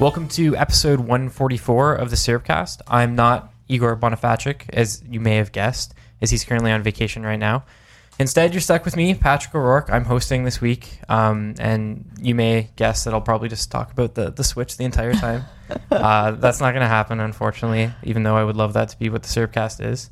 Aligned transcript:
Welcome 0.00 0.28
to 0.28 0.56
episode 0.56 1.00
144 1.00 1.96
of 1.96 2.10
the 2.10 2.14
Syrupcast. 2.14 2.82
I'm 2.86 3.16
not 3.16 3.52
Igor 3.66 3.96
Bonifacic, 3.96 4.62
as 4.72 5.02
you 5.10 5.18
may 5.18 5.34
have 5.38 5.50
guessed, 5.50 5.92
as 6.22 6.30
he's 6.30 6.44
currently 6.44 6.70
on 6.70 6.84
vacation 6.84 7.24
right 7.24 7.38
now. 7.38 7.64
Instead, 8.20 8.54
you're 8.54 8.60
stuck 8.60 8.84
with 8.84 8.94
me, 8.94 9.12
Patrick 9.14 9.52
O'Rourke. 9.56 9.90
I'm 9.90 10.04
hosting 10.04 10.44
this 10.44 10.60
week, 10.60 11.00
um, 11.08 11.56
and 11.58 12.08
you 12.22 12.36
may 12.36 12.70
guess 12.76 13.02
that 13.02 13.12
I'll 13.12 13.20
probably 13.20 13.48
just 13.48 13.72
talk 13.72 13.90
about 13.90 14.14
the, 14.14 14.30
the 14.30 14.44
Switch 14.44 14.76
the 14.76 14.84
entire 14.84 15.14
time. 15.14 15.42
uh, 15.90 16.30
that's 16.30 16.60
not 16.60 16.70
going 16.70 16.82
to 16.82 16.86
happen, 16.86 17.18
unfortunately, 17.18 17.90
even 18.04 18.22
though 18.22 18.36
I 18.36 18.44
would 18.44 18.56
love 18.56 18.74
that 18.74 18.90
to 18.90 18.98
be 19.00 19.10
what 19.10 19.24
the 19.24 19.28
Syrupcast 19.28 19.84
is. 19.84 20.10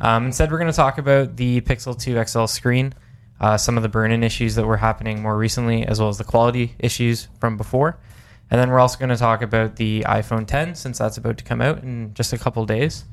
Um, 0.00 0.24
instead, 0.24 0.50
we're 0.50 0.58
going 0.58 0.70
to 0.70 0.76
talk 0.76 0.96
about 0.96 1.36
the 1.36 1.60
Pixel 1.60 2.00
2 2.00 2.24
XL 2.24 2.46
screen, 2.46 2.94
uh, 3.38 3.58
some 3.58 3.76
of 3.76 3.82
the 3.82 3.90
burn-in 3.90 4.22
issues 4.24 4.54
that 4.54 4.66
were 4.66 4.78
happening 4.78 5.20
more 5.20 5.36
recently, 5.36 5.84
as 5.84 6.00
well 6.00 6.08
as 6.08 6.16
the 6.16 6.24
quality 6.24 6.74
issues 6.78 7.28
from 7.38 7.58
before. 7.58 7.98
And 8.50 8.60
then 8.60 8.70
we're 8.70 8.78
also 8.78 8.98
going 8.98 9.08
to 9.08 9.16
talk 9.16 9.42
about 9.42 9.76
the 9.76 10.02
iPhone 10.06 10.46
10 10.46 10.74
since 10.76 10.98
that's 10.98 11.16
about 11.16 11.36
to 11.38 11.44
come 11.44 11.60
out 11.60 11.82
in 11.82 12.14
just 12.14 12.32
a 12.32 12.38
couple 12.38 12.64
days. 12.64 13.04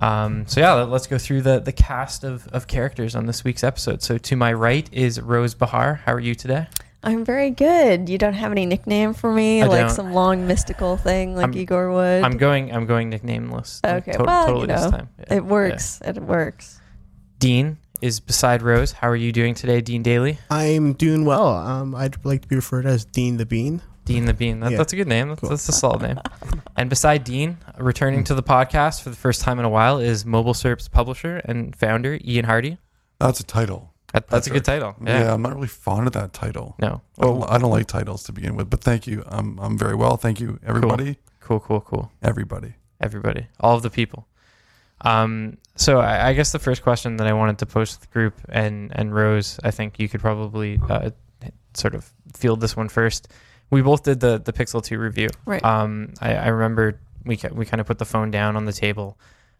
Um, 0.00 0.46
so 0.46 0.60
yeah, 0.60 0.72
let's 0.72 1.06
go 1.06 1.18
through 1.18 1.42
the 1.42 1.58
the 1.60 1.72
cast 1.72 2.24
of, 2.24 2.46
of 2.48 2.66
characters 2.66 3.14
on 3.14 3.26
this 3.26 3.44
week's 3.44 3.62
episode. 3.62 4.02
So 4.02 4.16
to 4.16 4.36
my 4.36 4.52
right 4.52 4.88
is 4.92 5.20
Rose 5.20 5.52
Behar. 5.54 5.96
How 6.06 6.14
are 6.14 6.20
you 6.20 6.34
today? 6.34 6.68
I'm 7.02 7.24
very 7.24 7.50
good. 7.50 8.08
You 8.08 8.16
don't 8.18 8.32
have 8.34 8.52
any 8.52 8.64
nickname 8.66 9.12
for 9.14 9.32
me, 9.32 9.62
I 9.62 9.66
like 9.66 9.80
don't. 9.80 9.90
some 9.90 10.12
long 10.14 10.46
mystical 10.46 10.96
thing 10.96 11.34
like 11.34 11.46
I'm- 11.48 11.54
Igor 11.54 11.92
would. 11.92 12.22
I'm 12.24 12.36
going. 12.38 12.72
I'm 12.74 12.86
going 12.86 13.10
nicknameless. 13.10 13.80
okay, 13.84 14.12
To- 14.12 14.22
well, 14.24 14.46
totally 14.46 14.62
you 14.62 14.66
know, 14.68 14.82
this 14.82 14.90
time. 14.90 15.08
Yeah, 15.18 15.34
it 15.36 15.44
works. 15.44 16.00
It 16.04 16.16
works. 16.22 16.80
Dean 17.38 17.76
is 18.00 18.20
beside 18.20 18.62
Rose. 18.62 18.92
How 18.92 19.08
are 19.08 19.16
you 19.16 19.32
doing 19.32 19.54
today, 19.54 19.80
Dean 19.82 20.02
Daley? 20.02 20.38
I'm 20.50 20.92
doing 20.94 21.24
well. 21.26 21.48
Um, 21.48 21.94
I'd 21.94 22.22
like 22.24 22.42
to 22.42 22.48
be 22.48 22.56
referred 22.56 22.86
as 22.86 23.04
Dean 23.04 23.36
the 23.36 23.44
Bean. 23.46 23.82
Dean 24.10 24.24
the 24.24 24.34
Bean. 24.34 24.60
That, 24.60 24.72
Yeah. 24.72 24.78
That's 24.78 24.92
a 24.92 24.96
good 24.96 25.08
name. 25.08 25.28
That's, 25.28 25.40
Cool. 25.40 25.50
that's 25.50 25.68
a 25.68 25.72
solid 25.72 26.02
name. 26.02 26.20
And 26.76 26.88
beside 26.88 27.24
Dean, 27.24 27.58
returning 27.78 28.24
to 28.24 28.34
the 28.34 28.42
podcast 28.42 29.02
for 29.02 29.10
the 29.10 29.16
first 29.16 29.42
time 29.42 29.58
in 29.58 29.66
a 29.66 29.68
while, 29.68 29.98
is 29.98 30.24
MobileSyrup's 30.24 30.88
publisher 30.88 31.42
and 31.44 31.76
founder 31.76 32.18
Ian 32.24 32.46
Hardy. 32.46 32.78
That's 33.18 33.38
a 33.40 33.44
title. 33.44 33.92
That, 34.14 34.28
that's 34.28 34.46
a 34.46 34.50
good 34.50 34.64
title. 34.64 34.94
Yeah. 35.04 35.20
Yeah. 35.24 35.34
I'm 35.34 35.42
not 35.42 35.54
really 35.54 35.68
fond 35.68 36.06
of 36.06 36.14
that 36.14 36.32
title. 36.32 36.74
No. 36.78 37.02
I 37.18 37.22
don't, 37.22 37.50
I 37.50 37.58
don't 37.58 37.70
like 37.70 37.86
titles 37.86 38.22
to 38.24 38.32
begin 38.32 38.56
with, 38.56 38.70
but 38.70 38.80
thank 38.80 39.06
you. 39.06 39.22
I'm 39.26 39.58
I'm 39.60 39.76
very 39.76 39.94
well. 39.94 40.16
Thank 40.16 40.40
you, 40.40 40.58
everybody. 40.66 41.18
Cool. 41.40 41.60
Cool. 41.60 41.80
Cool. 41.82 42.10
Everybody. 42.22 42.74
everybody, 43.00 43.46
all 43.60 43.76
of 43.76 43.82
the 43.82 43.90
people. 43.90 44.26
Um, 45.02 45.58
so 45.76 46.00
I, 46.00 46.28
I 46.28 46.32
guess 46.32 46.52
the 46.52 46.58
first 46.58 46.82
question 46.82 47.16
that 47.18 47.26
I 47.26 47.32
wanted 47.34 47.58
to 47.58 47.66
pose 47.66 47.94
to 47.94 48.00
the 48.00 48.06
group 48.08 48.34
and 48.48 48.90
and 48.94 49.14
Rose, 49.14 49.60
I 49.62 49.70
think 49.70 49.98
you 49.98 50.08
could 50.08 50.20
probably 50.20 50.78
uh, 50.88 51.10
sort 51.74 51.94
of 51.94 52.10
field 52.34 52.60
this 52.60 52.76
one 52.76 52.88
first. 52.88 53.28
We 53.70 53.82
both 53.82 54.02
did 54.02 54.20
the 54.20 54.38
the 54.38 54.52
Pixel 54.52 54.82
Two 54.82 54.98
review. 54.98 55.28
Right. 55.46 55.64
Um, 55.64 56.12
I, 56.20 56.34
I 56.34 56.48
remember 56.48 57.00
we 57.24 57.38
we 57.52 57.64
kind 57.64 57.80
of 57.80 57.86
put 57.86 57.98
the 57.98 58.04
phone 58.04 58.30
down 58.30 58.56
on 58.56 58.64
the 58.64 58.72
table, 58.72 59.18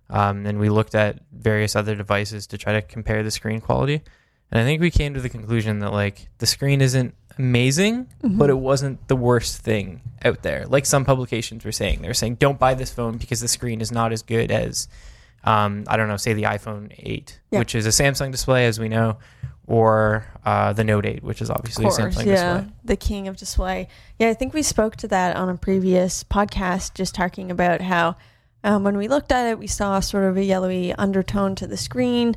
um, 0.08 0.46
and 0.46 0.58
we 0.58 0.68
looked 0.68 0.94
at 0.94 1.20
various 1.32 1.76
other 1.76 1.94
devices 1.94 2.46
to 2.48 2.58
try 2.58 2.72
to 2.72 2.82
compare 2.82 3.22
the 3.22 3.30
screen 3.30 3.60
quality. 3.60 4.02
And 4.50 4.60
I 4.60 4.64
think 4.64 4.80
we 4.80 4.90
came 4.90 5.14
to 5.14 5.20
the 5.20 5.28
conclusion 5.28 5.78
that 5.78 5.92
like 5.92 6.28
the 6.38 6.46
screen 6.46 6.80
isn't 6.80 7.14
amazing, 7.38 8.08
but 8.22 8.50
it 8.50 8.58
wasn't 8.58 9.06
the 9.06 9.14
worst 9.16 9.62
thing 9.62 10.00
out 10.24 10.42
there. 10.42 10.66
Like 10.66 10.86
some 10.86 11.04
publications 11.04 11.64
were 11.64 11.70
saying, 11.72 12.02
they 12.02 12.08
were 12.08 12.14
saying 12.14 12.34
don't 12.34 12.58
buy 12.58 12.74
this 12.74 12.92
phone 12.92 13.16
because 13.16 13.40
the 13.40 13.46
screen 13.48 13.80
is 13.80 13.92
not 13.92 14.12
as 14.12 14.22
good 14.22 14.50
as, 14.50 14.88
um, 15.44 15.84
I 15.86 15.96
don't 15.96 16.08
know, 16.08 16.16
say 16.16 16.32
the 16.32 16.42
iPhone 16.42 16.92
8, 16.98 17.40
Yeah. 17.52 17.60
which 17.60 17.76
is 17.76 17.86
a 17.86 17.90
Samsung 17.90 18.32
display, 18.32 18.66
as 18.66 18.80
we 18.80 18.88
know, 18.88 19.18
or 19.70 20.26
uh, 20.44 20.72
the 20.72 20.82
Note 20.82 21.06
8, 21.06 21.22
which 21.22 21.40
is 21.40 21.48
obviously 21.48 21.84
course, 21.84 21.96
Samsung 21.96 22.26
yeah. 22.26 22.54
display. 22.54 22.72
The 22.84 22.96
king 22.96 23.28
of 23.28 23.36
display. 23.36 23.86
Yeah, 24.18 24.28
I 24.28 24.34
think 24.34 24.52
we 24.52 24.62
spoke 24.62 24.96
to 24.96 25.08
that 25.08 25.36
on 25.36 25.48
a 25.48 25.56
previous 25.56 26.24
podcast, 26.24 26.94
just 26.94 27.14
talking 27.14 27.52
about 27.52 27.80
how 27.80 28.16
um, 28.64 28.82
when 28.82 28.96
we 28.96 29.06
looked 29.06 29.30
at 29.30 29.46
it, 29.46 29.60
we 29.60 29.68
saw 29.68 30.00
sort 30.00 30.24
of 30.24 30.36
a 30.36 30.42
yellowy 30.42 30.92
undertone 30.94 31.54
to 31.54 31.68
the 31.68 31.76
screen. 31.76 32.34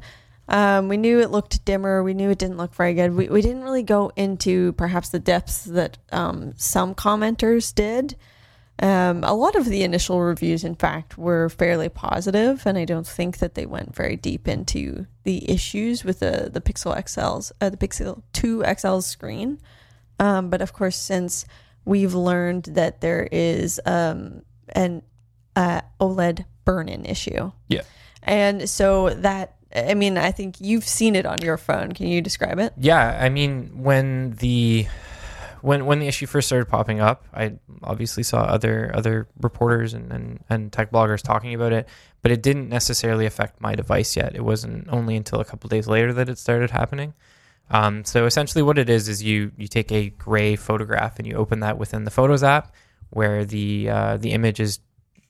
Um, 0.48 0.90
we 0.90 0.98
knew 0.98 1.22
it 1.22 1.32
looked 1.32 1.66
dimmer. 1.66 2.04
We 2.04 2.14
knew 2.14 2.30
it 2.30 2.38
didn't 2.38 2.58
look 2.58 2.76
very 2.76 2.94
good. 2.94 3.16
We, 3.16 3.28
we 3.28 3.42
didn't 3.42 3.64
really 3.64 3.82
go 3.82 4.12
into 4.16 4.74
perhaps 4.74 5.10
the 5.10 5.20
depths 5.20 5.64
that 5.64 5.98
um, 6.12 6.54
some 6.56 6.94
commenters 6.94 7.74
did. 7.74 8.16
Um, 8.82 9.24
a 9.24 9.34
lot 9.36 9.56
of 9.56 9.66
the 9.66 9.84
initial 9.84 10.20
reviews, 10.22 10.64
in 10.64 10.76
fact, 10.76 11.18
were 11.18 11.48
fairly 11.48 11.90
positive, 11.90 12.66
and 12.66 12.78
I 12.78 12.86
don't 12.86 13.08
think 13.08 13.38
that 13.38 13.54
they 13.54 13.66
went 13.68 13.96
very 13.96 14.16
deep 14.16 14.48
into 14.48 15.06
the 15.24 15.50
issues 15.50 16.04
with 16.04 16.20
the 16.20 16.50
the 16.52 16.60
Pixel 16.60 16.96
XL's 16.98 17.52
uh, 17.62 17.70
the 17.70 17.78
Pixel 17.78 18.24
Two 18.34 18.60
XL's 18.60 19.06
screen. 19.06 19.60
Um, 20.20 20.50
but 20.50 20.62
of 20.62 20.74
course, 20.74 20.98
since 20.98 21.46
we've 21.86 22.14
learned 22.16 22.64
that 22.66 23.02
there 23.02 23.28
is 23.32 23.80
um, 23.86 24.42
an 24.70 25.04
uh, 25.56 25.82
OLED 26.00 26.46
burn-in 26.66 27.06
issue, 27.06 27.52
Yeah. 27.68 27.82
and 28.24 28.68
so 28.70 29.10
that 29.12 29.56
I 29.76 29.94
mean, 29.94 30.18
I 30.18 30.32
think 30.32 30.60
you've 30.60 30.88
seen 30.88 31.16
it 31.16 31.26
on 31.26 31.42
your 31.42 31.58
phone. 31.58 31.92
Can 31.94 32.08
you 32.08 32.22
describe 32.22 32.60
it? 32.60 32.74
Yeah, 32.78 33.18
I 33.22 33.30
mean, 33.30 33.84
when 33.84 34.32
the 34.36 34.88
when 35.64 35.86
when 35.86 36.00
the 36.00 36.08
issue 36.08 36.26
first 36.26 36.48
started 36.48 36.66
popping 36.68 37.00
up, 37.00 37.26
I 37.34 37.54
obviously 37.84 38.22
saw 38.24 38.42
other 38.42 38.92
other 38.94 39.28
reporters 39.42 39.94
and, 39.94 40.12
and, 40.12 40.44
and 40.50 40.72
tech 40.74 40.92
bloggers 40.92 41.22
talking 41.24 41.54
about 41.54 41.72
it, 41.72 41.88
but 42.22 42.32
it 42.32 42.44
didn't 42.44 42.68
necessarily 42.68 43.26
affect 43.26 43.62
my 43.62 43.74
device 43.74 44.18
yet. 44.18 44.36
It 44.36 44.44
wasn't 44.44 44.90
only 44.90 45.16
until 45.16 45.40
a 45.40 45.46
couple 45.46 45.70
days 45.70 45.88
later 45.88 46.12
that 46.14 46.28
it 46.28 46.38
started 46.38 46.70
happening. 46.72 47.14
Um, 47.70 48.04
so 48.04 48.26
essentially, 48.26 48.62
what 48.62 48.78
it 48.78 48.90
is 48.90 49.08
is 49.08 49.24
you 49.24 49.54
you 49.58 49.68
take 49.70 49.90
a 49.94 50.10
gray 50.10 50.58
photograph 50.58 51.18
and 51.18 51.26
you 51.26 51.36
open 51.36 51.62
that 51.62 51.78
within 51.78 52.04
the 52.04 52.12
Photos 52.12 52.44
app, 52.44 52.76
where 53.12 53.46
the 53.46 53.90
uh, 53.90 54.18
the 54.18 54.32
image 54.34 54.60
is 54.60 54.80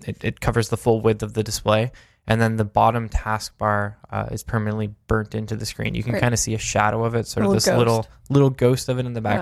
it, 0.03 0.17
it 0.23 0.39
covers 0.41 0.69
the 0.69 0.77
full 0.77 0.99
width 0.99 1.21
of 1.21 1.33
the 1.35 1.43
display, 1.43 1.91
and 2.25 2.41
then 2.41 2.57
the 2.57 2.65
bottom 2.65 3.07
taskbar 3.07 3.97
uh, 4.09 4.29
is 4.31 4.41
permanently 4.43 4.95
burnt 5.05 5.35
into 5.35 5.55
the 5.55 5.65
screen. 5.67 5.93
You 5.93 6.01
can 6.01 6.13
Right. 6.13 6.21
kind 6.23 6.33
of 6.33 6.39
see 6.39 6.55
a 6.55 6.57
shadow 6.57 7.05
of 7.05 7.13
it, 7.13 7.27
sort 7.27 7.45
of 7.45 7.53
this 7.53 7.65
ghost. 7.65 7.77
little 7.77 8.07
little 8.31 8.49
ghost 8.49 8.89
of 8.89 8.97
it 8.97 9.05
in 9.05 9.13
the 9.13 9.21
Yeah. 9.21 9.37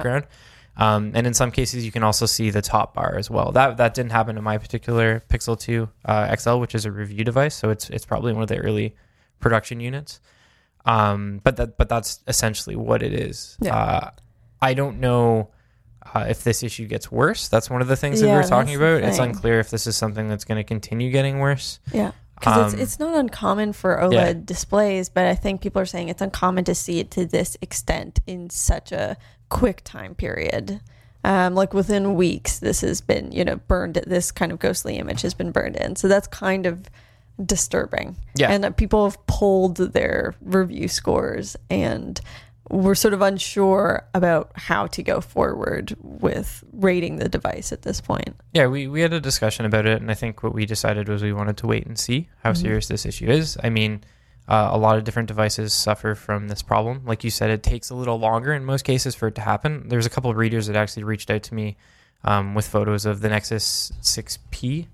Um, 0.77 1.11
and 1.13 1.27
in 1.27 1.33
some 1.33 1.51
cases, 1.51 1.85
you 1.85 1.91
can 1.91 2.01
also 2.01 2.25
see 2.25 2.49
the 2.49 2.61
top 2.61 2.93
bar 2.93 3.15
as 3.17 3.29
well. 3.29 3.51
That 3.51 3.77
that 3.77 3.93
didn't 3.93 4.11
happen 4.13 4.35
to 4.35 4.41
my 4.41 4.57
particular 4.57 5.21
Pixel 5.29 5.59
2 5.59 5.89
uh, 6.05 6.35
XL, 6.35 6.57
which 6.57 6.73
is 6.75 6.85
a 6.85 6.91
review 6.91 7.23
device, 7.23 7.55
so 7.55 7.69
it's 7.69 7.89
it's 7.89 8.05
probably 8.05 8.33
one 8.33 8.41
of 8.41 8.47
the 8.49 8.57
early 8.57 8.95
production 9.39 9.79
units. 9.79 10.19
Um, 10.85 11.41
but 11.43 11.57
that 11.57 11.77
but 11.77 11.89
that's 11.89 12.21
essentially 12.27 12.75
what 12.75 13.03
it 13.03 13.13
is. 13.13 13.57
Yeah. 13.61 13.75
Uh, 13.75 14.11
I 14.61 14.73
don't 14.73 14.99
know 14.99 15.49
uh, 16.13 16.25
if 16.29 16.43
this 16.43 16.63
issue 16.63 16.87
gets 16.87 17.11
worse. 17.11 17.47
That's 17.49 17.69
one 17.69 17.81
of 17.81 17.87
the 17.87 17.95
things 17.95 18.19
that 18.21 18.27
we 18.27 18.31
Yeah, 18.31 18.37
were 18.37 18.47
talking 18.47 18.75
about. 18.75 19.03
It's 19.03 19.19
unclear 19.19 19.59
if 19.59 19.69
this 19.69 19.87
is 19.87 19.97
something 19.97 20.27
that's 20.27 20.45
going 20.45 20.57
to 20.57 20.63
continue 20.63 21.11
getting 21.11 21.39
worse. 21.39 21.79
Yeah. 21.93 22.11
Because 22.35 22.57
Um, 22.57 22.79
it's, 22.79 22.81
it's 22.81 22.99
not 22.99 23.15
uncommon 23.15 23.73
for 23.73 23.97
OLED 23.97 24.13
yeah. 24.13 24.33
displays, 24.33 25.09
but 25.09 25.25
I 25.25 25.35
think 25.35 25.61
people 25.61 25.79
are 25.81 25.85
saying 25.85 26.09
it's 26.09 26.21
uncommon 26.21 26.63
to 26.65 26.73
see 26.75 26.99
it 26.99 27.11
to 27.11 27.25
this 27.25 27.55
extent 27.61 28.19
in 28.25 28.49
such 28.49 28.91
a 28.91 29.15
quick 29.51 29.81
time 29.83 30.15
period. 30.15 30.81
Um, 31.23 31.53
like 31.53 31.75
within 31.75 32.15
weeks, 32.15 32.57
this 32.57 32.81
has 32.81 32.99
been, 33.01 33.31
you 33.31 33.45
know, 33.45 33.57
burned. 33.57 34.01
This 34.07 34.31
kind 34.31 34.51
of 34.51 34.57
ghostly 34.57 34.95
image 34.97 35.21
has 35.21 35.35
been 35.35 35.51
burned 35.51 35.75
in. 35.75 35.95
So 35.95 36.07
that's 36.07 36.27
kind 36.27 36.65
of 36.65 36.89
disturbing. 37.45 38.15
Yeah. 38.35 38.51
And 38.51 38.65
uh, 38.65 38.71
people 38.71 39.07
have 39.07 39.23
pulled 39.27 39.77
their 39.77 40.33
review 40.41 40.87
scores 40.87 41.55
and 41.69 42.19
we're 42.69 42.95
sort 42.95 43.13
of 43.13 43.21
unsure 43.21 44.07
about 44.13 44.51
how 44.55 44.87
to 44.87 45.03
go 45.03 45.19
forward 45.19 45.93
with 46.01 46.63
rating 46.71 47.17
the 47.17 47.27
device 47.27 47.73
at 47.73 47.81
this 47.81 47.99
point. 47.99 48.33
Yeah, 48.53 48.67
we, 48.67 48.87
we 48.87 49.01
had 49.01 49.11
a 49.11 49.19
discussion 49.19 49.65
about 49.65 49.85
it, 49.85 50.01
and 50.01 50.09
I 50.09 50.13
think 50.13 50.41
what 50.41 50.53
we 50.53 50.65
decided 50.65 51.09
was 51.09 51.21
we 51.21 51.33
wanted 51.33 51.57
to 51.57 51.67
wait 51.67 51.85
and 51.85 51.99
see 51.99 52.29
how 52.43 52.51
Mhm. 52.53 52.57
serious 52.61 52.87
this 52.87 53.05
issue 53.05 53.29
is. 53.29 53.57
I 53.61 53.69
mean, 53.69 54.03
uh, 54.51 54.69
a 54.73 54.77
lot 54.77 54.97
of 54.97 55.03
different 55.05 55.27
devices 55.27 55.73
suffer 55.73 56.13
from 56.15 56.47
this 56.49 56.61
problem. 56.61 57.01
Like 57.05 57.23
you 57.23 57.29
said, 57.29 57.49
it 57.49 57.63
takes 57.63 57.89
a 57.89 57.95
little 57.95 58.19
longer 58.19 58.51
in 58.53 58.65
most 58.65 58.83
cases 58.83 59.15
for 59.15 59.27
it 59.29 59.35
to 59.35 59.41
happen. 59.41 59.87
There's 59.87 60.05
a 60.05 60.09
couple 60.09 60.29
of 60.29 60.35
readers 60.37 60.67
that 60.67 60.75
actually 60.75 61.03
reached 61.05 61.29
out 61.31 61.43
to 61.43 61.53
me 61.53 61.77
um, 62.23 62.53
with 62.53 62.67
photos 62.67 63.05
of 63.05 63.21
the 63.21 63.29
Nexus 63.29 63.91
6P, 64.01 64.87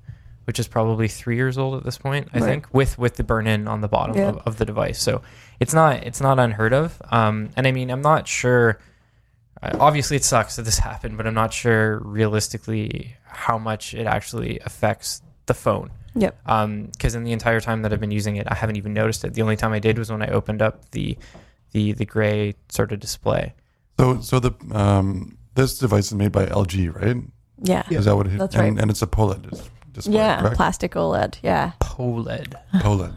which 0.45 0.59
is 0.59 0.68
probably 0.68 1.07
three 1.07 1.36
years 1.38 1.57
old 1.57 1.75
at 1.75 1.83
this 1.83 1.98
point, 1.98 2.30
I 2.33 2.38
Right. 2.39 2.45
think, 2.45 2.68
with 2.74 2.98
with 3.00 3.15
the 3.15 3.24
burn 3.24 3.48
in 3.48 3.68
on 3.68 3.81
the 3.81 3.88
bottom 3.88 4.15
Yeah. 4.15 4.30
of, 4.30 4.38
of 4.45 4.57
the 4.57 4.65
device. 4.65 5.01
So 5.01 5.21
it's 5.59 5.74
not 5.74 6.04
it's 6.04 6.21
not 6.21 6.38
unheard 6.39 6.74
of. 6.74 7.01
Um, 7.12 7.50
and 7.57 7.65
I 7.68 7.71
mean, 7.71 7.89
I'm 7.89 8.01
not 8.04 8.27
sure. 8.27 8.80
uh, 9.63 9.75
Obviously, 9.80 10.18
it 10.18 10.24
sucks 10.24 10.56
that 10.57 10.63
this 10.65 10.77
happened, 10.92 11.18
but 11.18 11.25
I'm 11.25 11.33
not 11.33 11.51
sure 11.51 11.98
realistically 12.00 13.15
how 13.25 13.57
much 13.57 13.94
it 13.95 14.06
actually 14.06 14.59
affects 14.59 15.21
the 15.48 15.54
phone. 15.56 15.89
Yep. 16.19 16.38
Because 16.92 17.16
in 17.16 17.24
the 17.24 17.31
entire 17.31 17.60
time 17.62 17.81
that 17.84 17.94
I've 17.94 18.00
been 18.00 18.12
using 18.12 18.36
it, 18.38 18.48
I 18.50 18.56
haven't 18.56 18.78
even 18.78 18.94
noticed 18.94 19.24
it. 19.24 19.34
The 19.34 19.42
only 19.42 19.56
time 19.56 19.72
I 19.74 19.80
did 19.80 19.98
was 19.98 20.12
when 20.12 20.22
I 20.22 20.28
opened 20.28 20.62
up 20.62 20.90
the 20.92 21.18
the 21.72 21.94
the 21.94 22.06
gray 22.06 22.56
sort 22.69 22.92
of 22.92 23.00
display. 23.00 23.54
So 24.00 24.22
so 24.22 24.40
the 24.40 24.54
um, 24.72 25.38
this 25.56 25.78
device 25.78 26.08
is 26.08 26.14
made 26.16 26.31
by 26.31 26.46
LG, 26.46 26.96
right? 26.96 27.18
Yeah. 27.62 27.84
Is 27.90 28.06
that 28.06 28.16
what 28.16 28.28
it 28.28 28.34
is? 28.34 28.40
That's 28.40 28.56
and, 28.56 28.75
right. 28.75 28.81
and 28.81 28.92
it's 28.92 29.02
a 29.02 29.08
POLED 29.08 29.50
display, 29.92 30.14
Yeah. 30.16 30.42
correct? 30.42 30.56
Plastic 30.58 30.92
OLED. 30.94 31.38
Yeah. 31.42 31.72
POLED. 31.80 32.54
POLED. 32.81 33.14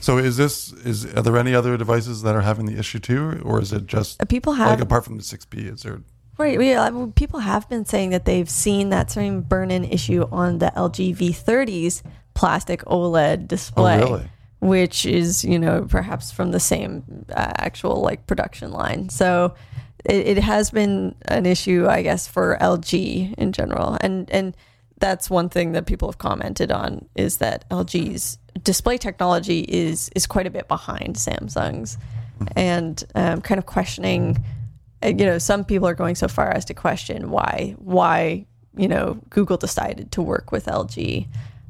So 0.00 0.16
is 0.18 0.36
this 0.36 0.72
is 0.72 1.06
are 1.14 1.22
there 1.22 1.36
any 1.36 1.54
other 1.54 1.76
devices 1.76 2.22
that 2.22 2.34
are 2.34 2.40
having 2.40 2.66
the 2.66 2.78
issue 2.78 2.98
too, 2.98 3.42
or 3.44 3.60
is 3.60 3.72
it 3.72 3.86
just 3.86 4.22
Uh, 4.22 4.24
People 4.24 4.54
have 4.54 4.70
like 4.70 4.80
apart 4.80 5.04
from 5.04 5.16
the 5.18 5.22
6P? 5.22 5.72
Is 5.72 5.82
there 5.82 6.00
Right. 6.38 6.58
Yeah. 6.60 6.82
I 6.82 6.90
mean, 6.90 7.12
people 7.12 7.40
have 7.40 7.68
been 7.68 7.84
saying 7.84 8.10
that 8.10 8.24
they've 8.24 8.48
seen 8.48 8.88
that 8.88 9.10
same 9.10 9.42
burn-in 9.42 9.84
issue 9.84 10.26
on 10.32 10.58
the 10.58 10.72
LG 10.74 11.14
V30's 11.16 12.02
plastic 12.34 12.82
OLED 12.86 13.48
display, 13.48 14.02
Oh, 14.02 14.12
really? 14.14 14.30
which 14.60 15.06
is 15.06 15.44
you 15.44 15.58
know 15.58 15.86
perhaps 15.88 16.30
from 16.30 16.52
the 16.52 16.60
same 16.60 17.02
uh, 17.30 17.52
actual 17.56 18.00
like 18.00 18.26
production 18.26 18.70
line. 18.72 19.08
So 19.08 19.54
it, 20.04 20.38
it 20.38 20.38
has 20.38 20.70
been 20.70 21.14
an 21.26 21.46
issue, 21.46 21.86
I 21.88 22.02
guess, 22.02 22.26
for 22.26 22.56
LG 22.60 23.34
in 23.34 23.52
general, 23.52 23.96
and 24.00 24.30
and 24.30 24.56
that's 24.98 25.28
one 25.28 25.48
thing 25.48 25.72
that 25.72 25.86
people 25.86 26.08
have 26.08 26.18
commented 26.18 26.70
on 26.70 27.06
is 27.16 27.38
that 27.38 27.68
LG's 27.70 28.38
display 28.62 28.98
technology 28.98 29.60
is 29.60 30.10
is 30.14 30.26
quite 30.26 30.46
a 30.46 30.50
bit 30.50 30.68
behind 30.68 31.16
Samsung's, 31.16 31.98
and 32.56 33.02
um, 33.14 33.40
kind 33.40 33.58
of 33.58 33.66
questioning 33.66 34.42
uh, 35.04 35.08
you 35.08 35.26
know, 35.26 35.38
some 35.38 35.64
people 35.64 35.88
are 35.88 35.94
going 35.94 36.14
so 36.14 36.28
far 36.28 36.50
as 36.50 36.64
to 36.66 36.74
question 36.74 37.30
why 37.30 37.74
why 37.78 38.46
you 38.76 38.86
know 38.88 39.18
Google 39.30 39.56
decided 39.56 40.12
to 40.12 40.22
work 40.22 40.52
with 40.52 40.66
LG 40.66 41.26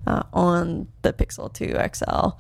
uh, 0.07 0.23
on 0.33 0.89
the 1.03 1.13
Pixel 1.13 1.53
2 1.53 1.77
XL. 1.95 2.39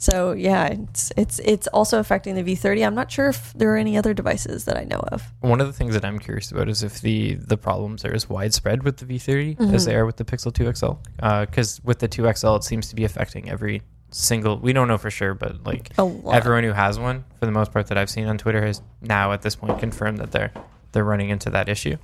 So 0.00 0.30
yeah, 0.30 0.66
it's 0.66 1.12
it's 1.16 1.40
it's 1.40 1.66
also 1.68 1.98
affecting 1.98 2.36
the 2.36 2.44
V30. 2.44 2.86
I'm 2.86 2.94
not 2.94 3.10
sure 3.10 3.28
if 3.28 3.52
there 3.54 3.74
are 3.74 3.76
any 3.76 3.96
other 3.96 4.14
devices 4.14 4.64
that 4.66 4.76
I 4.76 4.84
know 4.84 5.00
of. 5.10 5.24
One 5.40 5.60
of 5.60 5.66
the 5.66 5.72
things 5.72 5.94
that 5.94 6.04
I'm 6.04 6.20
curious 6.20 6.52
about 6.52 6.68
is 6.68 6.84
if 6.84 7.00
the 7.00 7.34
the 7.34 7.56
problems 7.56 8.04
are 8.04 8.14
as 8.14 8.28
widespread 8.28 8.84
with 8.84 8.98
the 8.98 9.06
V30 9.06 9.74
as 9.74 9.86
they 9.86 9.96
are 9.96 10.06
with 10.06 10.16
the 10.16 10.24
Pixel 10.24 10.54
2 10.54 10.72
XL. 10.72 10.92
Because 11.40 11.80
with 11.82 11.98
the 11.98 12.06
2 12.06 12.32
XL, 12.32 12.54
it 12.54 12.64
seems 12.64 12.88
to 12.90 12.94
be 12.94 13.04
affecting 13.04 13.50
every 13.50 13.82
single. 14.12 14.56
We 14.58 14.72
don't 14.72 14.86
know 14.86 14.98
for 14.98 15.10
sure, 15.10 15.34
but 15.34 15.64
like 15.66 15.90
everyone 15.98 16.62
who 16.62 16.72
has 16.72 16.96
one, 16.96 17.24
for 17.40 17.46
the 17.46 17.52
most 17.52 17.72
part 17.72 17.88
that 17.88 17.98
I've 17.98 18.10
seen 18.10 18.26
on 18.28 18.38
Twitter, 18.38 18.64
has 18.64 18.80
now 19.02 19.32
at 19.32 19.42
this 19.42 19.56
point 19.56 19.80
confirmed 19.80 20.18
that 20.18 20.30
they're 20.30 20.52
they're 20.92 21.04
running 21.04 21.30
into 21.30 21.50
that 21.50 21.68
issue. 21.68 21.96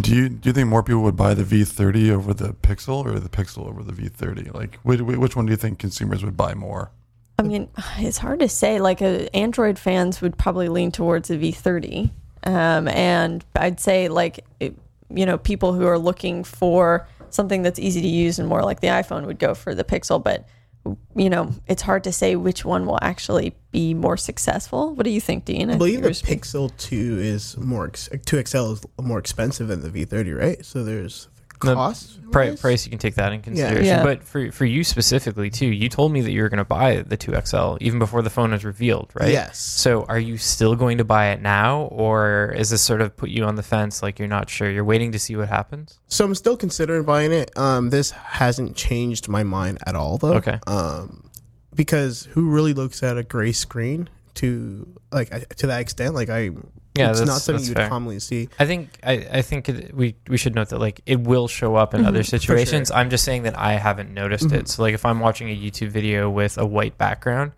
Do 0.00 0.14
you 0.14 0.28
do 0.30 0.48
you 0.48 0.52
think 0.52 0.68
more 0.68 0.82
people 0.82 1.02
would 1.02 1.16
buy 1.16 1.34
the 1.34 1.44
V30 1.44 2.10
over 2.10 2.32
the 2.32 2.54
Pixel 2.54 3.04
or 3.04 3.18
the 3.18 3.28
Pixel 3.28 3.68
over 3.68 3.82
the 3.82 3.92
V30? 3.92 4.54
Like, 4.54 4.76
which, 4.82 5.00
which 5.00 5.36
one 5.36 5.46
do 5.46 5.50
you 5.50 5.56
think 5.56 5.78
consumers 5.78 6.24
would 6.24 6.36
buy 6.36 6.54
more? 6.54 6.90
I 7.38 7.42
mean, 7.42 7.68
it's 7.98 8.18
hard 8.18 8.40
to 8.40 8.48
say. 8.48 8.80
Like, 8.80 9.02
uh, 9.02 9.26
Android 9.34 9.78
fans 9.78 10.22
would 10.22 10.38
probably 10.38 10.68
lean 10.68 10.92
towards 10.92 11.28
the 11.28 11.36
V30, 11.36 12.10
um, 12.44 12.88
and 12.88 13.44
I'd 13.54 13.80
say 13.80 14.08
like 14.08 14.44
it, 14.60 14.76
you 15.10 15.26
know 15.26 15.36
people 15.36 15.74
who 15.74 15.86
are 15.86 15.98
looking 15.98 16.42
for 16.42 17.06
something 17.28 17.62
that's 17.62 17.78
easy 17.78 18.00
to 18.00 18.08
use 18.08 18.38
and 18.38 18.48
more 18.48 18.62
like 18.62 18.80
the 18.80 18.88
iPhone 18.88 19.26
would 19.26 19.38
go 19.38 19.54
for 19.54 19.74
the 19.74 19.84
Pixel. 19.84 20.22
But 20.22 20.46
you 21.14 21.30
know, 21.30 21.52
it's 21.66 21.82
hard 21.82 22.04
to 22.04 22.12
say 22.12 22.36
which 22.36 22.64
one 22.64 22.86
will 22.86 22.98
actually 23.02 23.54
be 23.70 23.94
more 23.94 24.16
successful. 24.16 24.94
What 24.94 25.04
do 25.04 25.10
you 25.10 25.20
think, 25.20 25.44
Dean? 25.44 25.70
I 25.70 25.76
believe 25.76 26.02
the 26.02 26.10
Pixel 26.10 26.76
2 26.76 27.18
is 27.20 27.56
more 27.56 27.86
ex- 27.86 28.08
2XL 28.08 28.72
is 28.74 28.84
more 29.00 29.18
expensive 29.18 29.68
than 29.68 29.80
the 29.80 29.88
V30, 29.88 30.38
right? 30.38 30.64
So 30.64 30.82
there's 30.84 31.28
The 31.31 31.31
cost 31.62 32.18
Pri- 32.30 32.50
wise? 32.50 32.60
price, 32.60 32.84
you 32.86 32.90
can 32.90 32.98
take 32.98 33.14
that 33.16 33.32
in 33.32 33.42
consideration. 33.42 33.84
Yeah. 33.84 34.02
But 34.02 34.24
for 34.24 34.50
for 34.52 34.64
you 34.64 34.84
specifically 34.84 35.50
too, 35.50 35.66
you 35.66 35.88
told 35.88 36.12
me 36.12 36.20
that 36.22 36.30
you 36.30 36.42
were 36.42 36.48
going 36.48 36.58
to 36.58 36.64
buy 36.64 37.02
the 37.02 37.16
2XL 37.16 37.78
even 37.80 37.98
before 37.98 38.22
the 38.22 38.30
phone 38.30 38.52
was 38.52 38.64
revealed, 38.64 39.10
right? 39.14 39.30
Yes. 39.30 39.58
So 39.58 40.04
are 40.04 40.18
you 40.18 40.38
still 40.38 40.74
going 40.74 40.98
to 40.98 41.04
buy 41.04 41.28
it 41.28 41.42
now, 41.42 41.82
or 41.92 42.54
is 42.56 42.70
this 42.70 42.82
sort 42.82 43.00
of 43.00 43.16
put 43.16 43.28
you 43.30 43.44
on 43.44 43.56
the 43.56 43.62
fence, 43.62 44.02
like 44.02 44.18
you're 44.18 44.28
not 44.28 44.48
sure, 44.48 44.70
you're 44.70 44.84
waiting 44.84 45.12
to 45.12 45.18
see 45.18 45.36
what 45.36 45.48
happens? 45.48 45.98
So 46.08 46.24
I'm 46.24 46.34
still 46.34 46.56
considering 46.56 47.04
buying 47.04 47.32
it. 47.32 47.56
Um, 47.56 47.90
this 47.90 48.10
hasn't 48.12 48.76
changed 48.76 49.28
my 49.28 49.42
mind 49.42 49.78
at 49.86 49.94
all, 49.94 50.18
though. 50.18 50.34
Okay. 50.34 50.58
Um, 50.66 51.30
because 51.74 52.24
who 52.32 52.50
really 52.50 52.74
looks 52.74 53.02
at 53.02 53.16
a 53.18 53.22
gray 53.22 53.52
screen 53.52 54.08
to 54.34 54.86
like 55.10 55.30
to 55.56 55.66
that 55.66 55.80
extent? 55.80 56.14
Like 56.14 56.28
I, 56.28 56.50
Yeah, 56.94 57.10
it's 57.10 57.20
not 57.20 57.40
something 57.40 57.54
that's 57.56 57.68
you 57.68 57.74
fair. 57.74 57.88
commonly 57.88 58.20
see. 58.20 58.50
I 58.58 58.66
think 58.66 58.98
I, 59.02 59.12
I 59.32 59.42
think 59.42 59.68
it, 59.68 59.94
we 59.94 60.14
we 60.28 60.36
should 60.36 60.54
note 60.54 60.68
that 60.70 60.78
like 60.78 61.00
it 61.06 61.20
will 61.20 61.48
show 61.48 61.74
up 61.74 61.94
in 61.94 62.00
mm-hmm. 62.00 62.08
other 62.08 62.22
situations. 62.22 62.90
I'm 62.90 63.08
just 63.08 63.24
saying 63.24 63.44
that 63.44 63.58
I 63.58 63.74
haven't 63.74 64.12
noticed 64.12 64.46
it. 64.46 64.52
Mm-hmm. 64.52 64.66
So 64.66 64.82
like 64.82 64.94
if 64.94 65.06
I'm 65.06 65.20
watching 65.20 65.48
a 65.48 65.56
YouTube 65.56 65.88
video 65.88 66.28
with 66.28 66.58
a 66.58 66.66
white 66.66 66.98
background, 66.98 67.52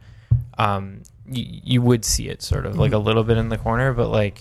um, 0.56 1.02
you, 1.26 1.60
you 1.64 1.82
would 1.82 2.04
see 2.04 2.28
it 2.28 2.42
sort 2.42 2.64
of 2.64 2.78
like 2.78 2.92
mm-hmm. 2.92 2.96
a 2.96 3.04
little 3.04 3.24
bit 3.24 3.36
in 3.36 3.48
the 3.48 3.58
corner, 3.58 3.92
but 3.92 4.08
like 4.08 4.40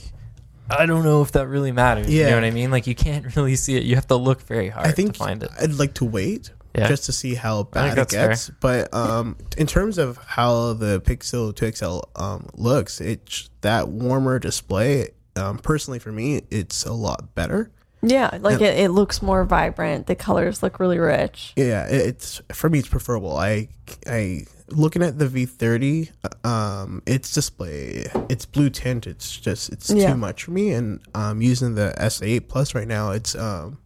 I 0.69 0.85
don't 0.85 1.03
know 1.03 1.21
if 1.21 1.31
that 1.33 1.47
really 1.47 1.71
matters. 1.71 2.07
Yeah. 2.09 2.25
You 2.25 2.29
know 2.29 2.35
what 2.37 2.43
I 2.45 2.51
mean? 2.51 2.69
Like 2.71 2.85
you 2.85 2.95
can't 2.95 3.35
really 3.35 3.55
see 3.55 3.75
it. 3.75 3.83
You 3.83 3.95
have 3.95 4.07
to 4.07 4.15
look 4.15 4.41
very 4.41 4.69
hard 4.69 4.87
I 4.87 4.91
think 4.91 5.13
to 5.13 5.19
find 5.19 5.41
it. 5.41 5.49
I'd 5.59 5.73
like 5.73 5.95
to 5.95 6.05
wait 6.05 6.51
Yeah. 6.75 6.87
just 6.87 7.05
to 7.05 7.11
see 7.11 7.35
how 7.35 7.63
bad 7.63 7.93
it 7.93 7.95
that's 7.95 8.13
fair. 8.13 8.29
gets. 8.29 8.49
But 8.49 8.91
um, 8.93 9.37
in 9.57 9.67
terms 9.67 9.97
of 9.99 10.17
how 10.17 10.73
the 10.73 11.01
Pixel 11.01 11.53
2XL 11.53 12.03
um, 12.19 12.47
looks, 12.55 12.99
it's 12.99 13.49
that 13.61 13.89
warmer 13.89 14.39
display. 14.39 15.09
Um, 15.35 15.59
personally, 15.59 15.99
for 15.99 16.11
me, 16.11 16.41
it's 16.49 16.85
a 16.85 16.93
lot 16.93 17.35
better. 17.35 17.71
yeah, 18.01 18.37
like 18.41 18.59
it, 18.61 18.77
it 18.79 18.89
looks 18.89 19.21
more 19.21 19.45
vibrant. 19.45 20.07
The 20.07 20.15
colors 20.15 20.61
look 20.63 20.79
really 20.79 20.97
rich. 20.99 21.53
Yeah, 21.55 21.85
it- 21.87 22.07
it's 22.07 22.41
for 22.51 22.69
me. 22.69 22.79
It's 22.79 22.87
preferable. 22.87 23.37
I, 23.37 23.69
I 24.07 24.45
looking 24.69 25.03
at 25.03 25.19
the 25.19 25.25
V30, 25.27 26.11
um, 26.45 27.03
its 27.05 27.31
display, 27.33 28.05
it's 28.29 28.45
blue 28.47 28.69
tint. 28.71 29.05
It's 29.07 29.39
just 29.39 29.71
it's 29.71 29.89
Yeah. 29.91 30.11
too 30.11 30.17
much 30.17 30.43
for 30.45 30.51
me. 30.51 30.71
And 30.71 31.01
um, 31.13 31.41
using 31.41 31.75
the 31.75 31.93
S8 31.99 32.47
Plus 32.47 32.73
right 32.73 32.87
now, 32.87 33.11
it's 33.11 33.35
um, 33.35 33.77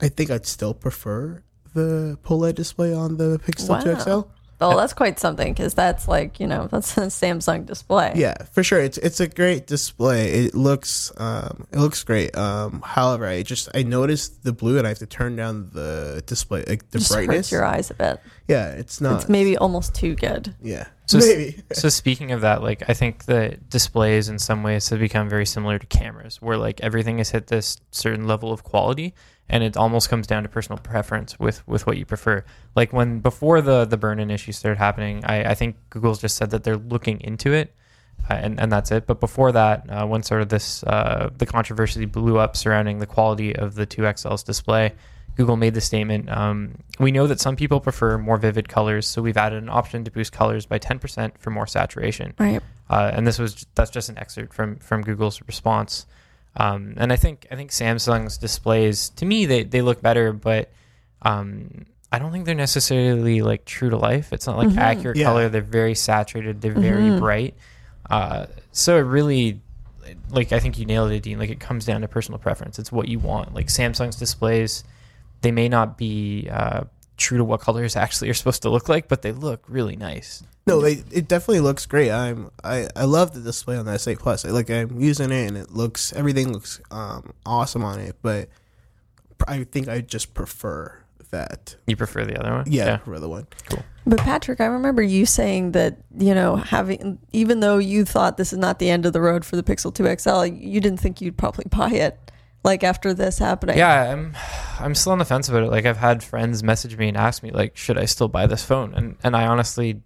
I 0.00 0.08
think 0.08 0.30
I'd 0.30 0.46
still 0.46 0.74
prefer 0.74 1.42
the 1.74 2.18
POLED 2.24 2.54
display 2.54 2.94
on 2.94 3.16
the 3.16 3.38
Pixel 3.38 3.68
Wow. 3.70 3.80
2 3.80 4.00
XL. 4.00 4.20
Oh, 4.60 4.76
that's 4.78 4.92
quite 4.94 5.18
something 5.18 5.52
because 5.52 5.74
that's 5.74 6.06
like 6.08 6.38
you 6.40 6.46
know 6.46 6.68
that's 6.70 6.96
a 6.96 7.02
Samsung 7.08 7.66
display. 7.66 8.12
Yeah, 8.14 8.34
for 8.52 8.62
sure. 8.62 8.80
It's 8.80 8.96
it's 8.98 9.20
a 9.20 9.26
great 9.26 9.66
display. 9.66 10.30
It 10.44 10.54
looks 10.54 11.12
um 11.18 11.66
it 11.72 11.78
looks 11.78 12.02
great. 12.04 12.34
Um 12.38 12.80
however, 12.82 13.26
I 13.26 13.42
just 13.42 13.68
I 13.74 13.82
noticed 13.82 14.42
the 14.44 14.52
blue 14.52 14.78
and 14.78 14.86
I 14.86 14.90
have 14.90 15.00
to 15.00 15.06
turn 15.06 15.36
down 15.36 15.70
the 15.72 16.22
display 16.24 16.64
like 16.66 16.88
the 16.92 16.98
just 16.98 17.10
brightness. 17.12 17.36
hurts 17.36 17.52
your 17.52 17.64
eyes 17.64 17.90
a 17.90 17.94
bit. 17.94 18.20
Yeah, 18.48 18.68
it's 18.70 19.00
not 19.00 19.16
It's 19.22 19.28
maybe 19.28 19.56
almost 19.58 19.94
too 19.94 20.14
good. 20.14 20.54
yeah. 20.62 20.86
So, 21.06 21.18
maybe. 21.18 21.62
so 21.72 21.90
speaking 21.90 22.30
of 22.32 22.40
that, 22.42 22.62
like 22.62 22.88
I 22.88 22.94
think 22.94 23.24
the 23.24 23.58
displays 23.68 24.30
in 24.30 24.38
some 24.38 24.62
ways 24.62 24.88
have 24.88 25.00
become 25.00 25.28
very 25.28 25.44
similar 25.44 25.78
to 25.78 25.86
cameras, 25.86 26.40
where 26.40 26.56
like 26.56 26.80
everything 26.80 27.18
has 27.18 27.28
hit 27.30 27.48
this 27.48 27.76
certain 27.90 28.26
level 28.26 28.52
of 28.52 28.62
quality, 28.64 29.14
and 29.48 29.62
it 29.62 29.76
almost 29.76 30.08
comes 30.08 30.26
down 30.26 30.42
to 30.42 30.48
personal 30.48 30.78
preference 30.78 31.38
with 31.38 31.66
with 31.68 31.86
what 31.86 31.98
you 31.98 32.06
prefer. 32.06 32.44
Like 32.74 32.92
when 32.92 33.20
before 33.20 33.60
the 33.60 33.84
the 33.84 33.96
burn-in 33.96 34.30
issue 34.30 34.52
started 34.52 34.78
happening, 34.78 35.24
I, 35.24 35.50
I 35.50 35.54
think 35.54 35.76
Google's 35.90 36.20
just 36.20 36.36
said 36.36 36.50
that 36.50 36.64
they're 36.64 36.76
looking 36.76 37.20
into 37.20 37.52
it, 37.52 37.74
uh, 38.30 38.34
and 38.34 38.58
and 38.58 38.72
that's 38.72 38.90
it. 38.90 39.06
But 39.06 39.20
before 39.20 39.52
that, 39.52 39.88
uh, 39.90 40.06
when 40.06 40.22
sort 40.22 40.42
of 40.42 40.48
this 40.48 40.82
uh, 40.84 41.30
the 41.36 41.46
controversy 41.46 42.04
blew 42.06 42.38
up 42.38 42.56
surrounding 42.56 42.98
the 42.98 43.06
quality 43.06 43.54
of 43.54 43.74
the 43.74 43.86
2XL's 43.86 44.42
display, 44.42 44.92
Google 45.36 45.56
made 45.56 45.74
the 45.74 45.80
statement. 45.80 46.30
Um, 46.30 46.76
we 46.98 47.10
know 47.10 47.26
that 47.26 47.40
some 47.40 47.56
people 47.56 47.80
prefer 47.80 48.18
more 48.18 48.38
vivid 48.38 48.68
colors, 48.68 49.06
so 49.06 49.20
we've 49.20 49.36
added 49.36 49.62
an 49.62 49.68
option 49.68 50.04
to 50.04 50.10
boost 50.10 50.32
colors 50.32 50.64
by 50.64 50.78
10% 50.78 51.38
for 51.38 51.50
more 51.50 51.66
saturation. 51.66 52.34
Right. 52.38 52.62
Uh, 52.88 53.10
and 53.12 53.26
this 53.26 53.38
was 53.38 53.66
that's 53.74 53.90
just 53.90 54.08
an 54.08 54.18
excerpt 54.18 54.54
from 54.54 54.76
from 54.76 55.02
Google's 55.02 55.42
response. 55.42 56.06
Um, 56.56 56.94
and 56.96 57.12
I 57.12 57.16
think 57.16 57.46
I 57.50 57.56
think 57.56 57.70
Samsung's 57.70 58.38
displays 58.38 59.08
to 59.10 59.24
me 59.26 59.46
they 59.46 59.64
they 59.64 59.82
look 59.82 60.00
better, 60.02 60.32
but 60.32 60.70
um, 61.22 61.86
I 62.12 62.18
don't 62.18 62.30
think 62.32 62.44
they're 62.44 62.54
necessarily 62.54 63.42
like 63.42 63.64
true 63.64 63.90
to 63.90 63.96
life. 63.96 64.32
It's 64.32 64.46
not 64.46 64.56
like 64.58 64.76
accurate 64.76 65.16
Yeah. 65.16 65.24
color. 65.26 65.48
They're 65.48 65.62
very 65.62 65.94
saturated. 65.96 66.60
They're 66.60 66.72
very 66.72 67.18
bright. 67.18 67.54
Uh, 68.08 68.46
so 68.70 68.96
it 68.96 69.00
really 69.00 69.60
like 70.30 70.52
I 70.52 70.60
think 70.60 70.78
you 70.78 70.84
nailed 70.86 71.10
it, 71.10 71.22
Dean. 71.22 71.38
Like 71.38 71.50
it 71.50 71.58
comes 71.60 71.84
down 71.86 72.02
to 72.02 72.08
personal 72.08 72.38
preference. 72.38 72.78
It's 72.78 72.92
what 72.92 73.08
you 73.08 73.18
want. 73.18 73.54
Like 73.54 73.66
Samsung's 73.66 74.16
displays, 74.16 74.84
they 75.40 75.50
may 75.50 75.68
not 75.68 75.98
be 75.98 76.48
uh, 76.50 76.84
true 77.16 77.38
to 77.38 77.44
what 77.44 77.60
colors 77.60 77.96
actually 77.96 78.30
are 78.30 78.34
supposed 78.34 78.62
to 78.62 78.70
look 78.70 78.88
like, 78.88 79.08
but 79.08 79.22
they 79.22 79.32
look 79.32 79.64
really 79.68 79.96
nice. 79.96 80.42
No, 80.66 80.80
they, 80.80 81.04
it 81.12 81.28
definitely 81.28 81.60
looks 81.60 81.84
great. 81.84 82.10
I'm 82.10 82.50
I, 82.62 82.88
I 82.96 83.04
love 83.04 83.34
the 83.34 83.40
display 83.40 83.76
on 83.76 83.84
the 83.84 83.92
S8 83.92 84.18
Plus. 84.18 84.44
Like 84.44 84.70
I'm 84.70 84.98
using 84.98 85.30
it 85.30 85.48
and 85.48 85.56
it 85.56 85.70
looks 85.72 86.12
everything 86.14 86.52
looks 86.52 86.80
um 86.90 87.32
awesome 87.44 87.84
on 87.84 88.00
it. 88.00 88.16
But 88.22 88.48
I 89.46 89.64
think 89.64 89.88
I 89.88 90.00
just 90.00 90.32
prefer 90.32 91.04
that. 91.30 91.76
You 91.86 91.96
prefer 91.96 92.24
the 92.24 92.38
other 92.40 92.52
one? 92.52 92.64
Yeah, 92.66 92.98
for 92.98 93.18
the 93.18 93.28
one. 93.28 93.46
Cool. 93.68 93.82
But 94.06 94.20
Patrick, 94.20 94.60
I 94.60 94.66
remember 94.66 95.02
you 95.02 95.26
saying 95.26 95.72
that 95.72 95.98
you 96.16 96.34
know 96.34 96.56
having 96.56 97.18
even 97.32 97.60
though 97.60 97.78
you 97.78 98.04
thought 98.04 98.36
this 98.36 98.52
is 98.52 98.58
not 98.58 98.78
the 98.78 98.88
end 98.88 99.04
of 99.04 99.12
the 99.12 99.20
road 99.20 99.44
for 99.44 99.56
the 99.56 99.62
Pixel 99.62 99.94
2 99.94 100.16
XL, 100.18 100.44
you 100.46 100.80
didn't 100.80 101.00
think 101.00 101.20
you'd 101.20 101.36
probably 101.36 101.66
buy 101.68 101.90
it. 101.90 102.18
Like 102.64 102.82
after 102.82 103.12
this 103.12 103.38
happening. 103.38 103.76
Yeah, 103.78 104.10
I'm 104.12 104.34
I'm 104.80 104.94
still 104.94 105.12
on 105.12 105.18
the 105.18 105.24
fence 105.26 105.48
about 105.48 105.62
it. 105.64 105.70
Like 105.70 105.84
I've 105.86 105.98
had 105.98 106.24
friends 106.24 106.62
message 106.62 106.96
me 106.96 107.08
and 107.08 107.16
ask 107.16 107.42
me 107.42 107.50
like, 107.50 107.76
should 107.76 107.98
I 107.98 108.06
still 108.06 108.28
buy 108.28 108.46
this 108.46 108.64
phone? 108.64 108.94
And 108.94 109.16
and 109.22 109.36
I 109.36 109.46
honestly 109.46 110.00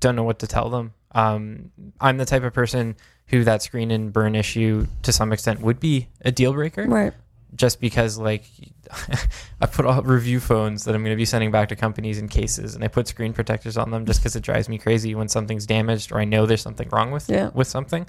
don't 0.00 0.14
know 0.14 0.22
what 0.22 0.38
to 0.40 0.46
tell 0.46 0.68
them. 0.68 0.92
Um, 1.12 1.70
I'm 2.00 2.18
the 2.18 2.26
type 2.26 2.42
of 2.42 2.52
person 2.52 2.96
who 3.28 3.44
that 3.44 3.62
screen 3.62 3.90
and 3.90 4.12
burn 4.12 4.34
issue 4.34 4.86
to 5.02 5.12
some 5.12 5.32
extent 5.32 5.60
would 5.62 5.80
be 5.80 6.08
a 6.20 6.30
deal 6.30 6.52
breaker. 6.52 6.86
Right. 6.86 7.14
Just 7.54 7.80
because 7.80 8.18
like 8.18 8.44
I 9.60 9.66
put 9.66 9.86
all 9.86 10.02
review 10.02 10.40
phones 10.40 10.84
that 10.84 10.94
I'm 10.94 11.02
going 11.02 11.14
to 11.14 11.16
be 11.16 11.24
sending 11.24 11.50
back 11.50 11.68
to 11.70 11.76
companies 11.76 12.18
in 12.18 12.28
cases, 12.28 12.74
and 12.74 12.84
I 12.84 12.88
put 12.88 13.08
screen 13.08 13.32
protectors 13.32 13.78
on 13.78 13.90
them 13.90 14.04
just 14.04 14.20
because 14.20 14.36
it 14.36 14.42
drives 14.42 14.68
me 14.68 14.76
crazy 14.76 15.14
when 15.14 15.28
something's 15.28 15.64
damaged 15.64 16.12
or 16.12 16.18
I 16.18 16.24
know 16.26 16.44
there's 16.46 16.60
something 16.62 16.88
wrong 16.90 17.12
with 17.12 17.30
Yeah. 17.30 17.50
with 17.54 17.68
something. 17.68 18.06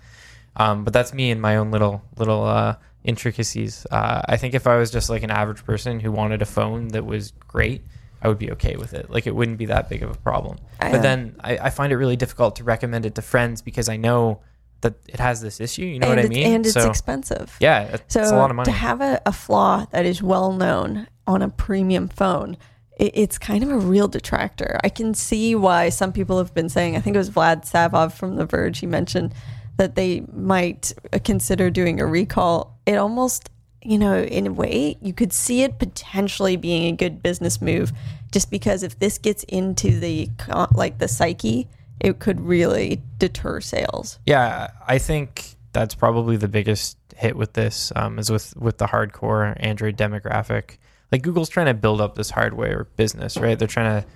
Um, 0.58 0.84
but 0.84 0.94
that's 0.94 1.14
me 1.14 1.32
and 1.32 1.42
my 1.42 1.58
own 1.58 1.72
little 1.72 2.02
little 2.18 2.44
uh, 2.44 2.76
intricacies. 3.04 3.86
Uh, 3.92 4.22
I 4.26 4.38
think 4.38 4.54
if 4.54 4.68
I 4.68 4.78
was 4.78 4.92
just 4.92 5.10
like 5.10 5.24
an 5.24 5.32
average 5.32 5.64
person 5.66 6.00
who 6.00 6.12
wanted 6.12 6.42
a 6.42 6.46
phone 6.46 6.90
that 6.90 7.06
was 7.06 7.32
great, 7.48 7.82
I 8.22 8.28
would 8.28 8.40
be 8.40 8.52
okay 8.54 8.76
with 8.76 8.94
it. 8.94 9.10
Like 9.10 9.28
it 9.28 9.36
wouldn't 9.36 9.58
be 9.58 9.66
that 9.68 9.90
big 9.90 10.04
of 10.04 10.12
a 10.12 10.16
problem. 10.18 10.58
I- 10.80 10.92
but 10.92 11.02
then 11.02 11.36
I, 11.42 11.58
I 11.58 11.70
find 11.70 11.92
it 11.94 11.98
really 11.98 12.16
difficult 12.16 12.56
to 12.58 12.64
recommend 12.64 13.06
it 13.06 13.16
to 13.16 13.22
friends 13.22 13.62
because 13.62 13.90
I 13.90 13.98
know 13.98 14.42
that 14.82 14.96
it 15.08 15.20
has 15.20 15.42
this 15.42 15.60
issue. 15.60 15.84
You 15.84 16.00
know 16.00 16.08
and 16.12 16.18
what 16.18 16.26
I 16.26 16.30
mean? 16.30 16.54
And 16.54 16.66
it's 16.66 16.76
expensive. 16.76 17.56
yeah, 17.60 17.84
it's, 17.84 18.14
So 18.14 18.22
it's 18.22 18.32
a 18.32 18.36
lot 18.36 18.50
of 18.50 18.56
money. 18.56 18.66
to 18.66 18.72
have 18.72 19.02
a, 19.02 19.22
a 19.26 19.32
flaw 19.32 19.86
that 19.92 20.06
is 20.06 20.22
well 20.22 20.52
known 20.54 21.08
on 21.28 21.42
a 21.42 21.50
premium 21.50 22.08
phone, 22.08 22.58
it, 22.98 23.12
it's 23.16 23.38
kind 23.38 23.64
of 23.64 23.72
a 23.72 23.78
real 23.78 24.08
detractor. 24.08 24.80
I 24.84 24.90
can 24.90 25.14
see 25.14 25.56
why 25.56 25.90
some 25.90 26.12
people 26.14 26.38
have 26.38 26.54
been 26.54 26.70
saying. 26.70 26.96
I 26.96 27.00
think 27.02 27.16
it 27.16 27.20
was 27.20 27.30
Vlad 27.30 27.70
Savov 27.70 28.14
from 28.14 28.36
The 28.36 28.46
Verge. 28.46 28.80
He 28.80 28.86
mentioned 28.88 29.34
that 29.78 29.96
they 29.96 30.24
might 30.34 30.94
consider 31.24 31.70
doing 31.70 32.00
a 32.00 32.06
recall. 32.06 32.78
It 32.86 32.96
almost, 32.96 33.50
you 33.82 33.98
know, 33.98 34.22
in 34.22 34.48
a 34.48 34.52
way, 34.52 34.98
you 35.02 35.14
could 35.14 35.34
see 35.34 35.64
it 35.64 35.80
potentially 35.80 36.56
being 36.56 36.94
a 36.94 36.96
good 36.96 37.22
business 37.22 37.62
move, 37.62 37.92
just 38.32 38.50
because 38.50 38.84
if 38.84 39.00
this 39.00 39.18
gets 39.18 39.44
into 39.46 40.00
the 40.00 40.30
like 40.74 40.98
the 41.00 41.08
psyche, 41.08 41.68
it 42.00 42.20
could 42.20 42.42
really 42.42 43.02
deter 43.18 43.62
sales. 43.62 44.20
Yeah, 44.26 44.72
I 44.88 44.98
think 44.98 45.56
that's 45.74 45.96
probably 45.96 46.38
the 46.38 46.48
biggest 46.48 46.98
hit 47.16 47.36
with 47.36 47.54
this 47.54 47.92
um, 47.96 48.20
is 48.20 48.30
with 48.30 48.56
with 48.58 48.78
the 48.78 48.88
hardcore 48.88 49.56
Android 49.60 49.98
demographic. 49.98 50.78
Like 51.12 51.22
Google's 51.22 51.50
trying 51.50 51.68
to 51.68 51.74
build 51.74 52.02
up 52.02 52.16
this 52.16 52.32
hardware 52.32 52.88
business, 52.96 53.38
right? 53.38 53.58
They're 53.58 53.68
trying 53.68 54.02
to 54.02 54.08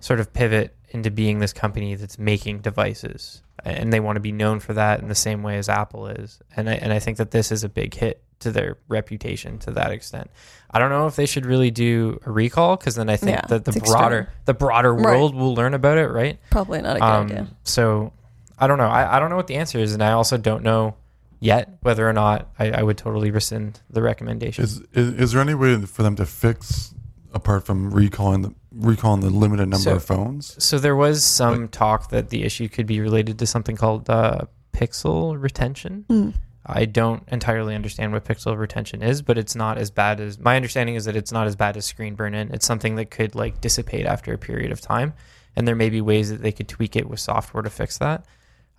sort 0.00 0.20
of 0.20 0.32
pivot 0.32 0.76
into 0.90 1.10
being 1.10 1.38
this 1.38 1.52
company 1.52 1.94
that's 1.94 2.18
making 2.18 2.60
devices, 2.60 3.42
and 3.64 3.92
they 3.92 4.00
want 4.00 4.16
to 4.16 4.20
be 4.20 4.32
known 4.32 4.60
for 4.60 4.74
that 4.74 5.00
in 5.00 5.08
the 5.08 5.14
same 5.14 5.42
way 5.42 5.56
as 5.58 5.68
Apple 5.68 6.06
is. 6.08 6.38
And 6.56 6.68
I, 6.68 6.74
and 6.74 6.92
I 6.92 6.98
think 6.98 7.16
that 7.18 7.30
this 7.30 7.50
is 7.50 7.64
a 7.64 7.68
big 7.68 7.94
hit 7.94 8.22
to 8.40 8.50
their 8.52 8.76
reputation 8.88 9.58
to 9.60 9.70
that 9.72 9.90
extent. 9.90 10.30
I 10.70 10.78
don't 10.78 10.90
know 10.90 11.06
if 11.06 11.16
they 11.16 11.24
should 11.26 11.46
really 11.46 11.70
do 11.70 12.20
a 12.26 12.30
recall 12.30 12.76
because 12.76 12.94
then 12.96 13.08
I 13.08 13.16
think 13.16 13.36
Yeah, 13.36 13.46
that 13.48 13.64
the 13.64 13.70
it's 13.70 13.76
extreme. 13.78 13.92
broader 13.92 14.28
the 14.44 14.54
broader 14.54 14.92
Right. 14.94 15.04
world 15.04 15.34
will 15.34 15.54
learn 15.54 15.72
about 15.72 15.98
it, 15.98 16.08
right? 16.08 16.38
Probably 16.50 16.82
not 16.82 16.96
a 16.96 17.00
good 17.00 17.04
Um, 17.06 17.26
idea. 17.26 17.46
So 17.62 18.12
I 18.58 18.66
don't 18.66 18.78
know. 18.78 18.88
I, 18.88 19.16
I 19.16 19.18
don't 19.20 19.30
know 19.30 19.36
what 19.36 19.46
the 19.46 19.54
answer 19.56 19.78
is, 19.78 19.94
and 19.94 20.02
I 20.02 20.12
also 20.12 20.36
don't 20.36 20.62
know 20.62 20.94
yet 21.40 21.78
whether 21.82 22.08
or 22.08 22.12
not 22.12 22.50
I, 22.58 22.70
I 22.70 22.82
would 22.82 22.98
totally 22.98 23.30
rescind 23.30 23.80
the 23.90 24.02
recommendation. 24.02 24.64
Is, 24.64 24.80
is 24.92 25.14
is 25.14 25.32
there 25.32 25.40
any 25.40 25.54
way 25.54 25.80
for 25.86 26.02
them 26.02 26.16
to 26.16 26.26
fix 26.26 26.92
apart 27.32 27.64
from 27.66 27.90
recalling 27.92 28.42
the 28.42 28.54
recalling 28.76 29.20
the 29.20 29.30
limited 29.30 29.66
number 29.68 29.78
So- 29.90 29.96
of 29.96 30.04
phones? 30.04 30.62
so 30.62 30.78
there 30.78 30.96
was 30.96 31.24
some 31.24 31.68
talk 31.68 32.10
that 32.10 32.30
the 32.30 32.42
issue 32.44 32.68
could 32.68 32.86
be 32.86 33.00
related 33.00 33.38
to 33.38 33.46
something 33.46 33.76
called 33.76 34.08
uh, 34.10 34.42
pixel 34.72 35.40
retention. 35.40 36.04
Mm. 36.08 36.34
I 36.66 36.86
don't 36.86 37.22
entirely 37.28 37.74
understand 37.74 38.12
what 38.12 38.24
pixel 38.24 38.56
retention 38.58 39.02
is, 39.02 39.20
but 39.20 39.36
it's 39.36 39.54
not 39.54 39.76
as 39.76 39.90
bad 39.90 40.18
as 40.18 40.38
my 40.38 40.56
understanding 40.56 40.94
is 40.94 41.04
that 41.04 41.14
it's 41.14 41.30
not 41.30 41.46
as 41.46 41.54
bad 41.56 41.76
as 41.76 41.84
screen 41.84 42.14
burn 42.14 42.34
in. 42.34 42.50
It's 42.54 42.66
something 42.66 42.96
that 42.96 43.10
could 43.10 43.34
like 43.34 43.60
dissipate 43.60 44.06
after 44.06 44.32
a 44.32 44.38
period 44.38 44.72
of 44.72 44.80
time, 44.80 45.12
and 45.56 45.68
there 45.68 45.74
may 45.76 45.90
be 45.90 46.00
ways 46.00 46.30
that 46.30 46.40
they 46.42 46.52
could 46.52 46.66
tweak 46.68 46.96
it 46.96 47.08
with 47.08 47.20
software 47.20 47.62
to 47.62 47.68
fix 47.70 47.98
that. 47.98 48.24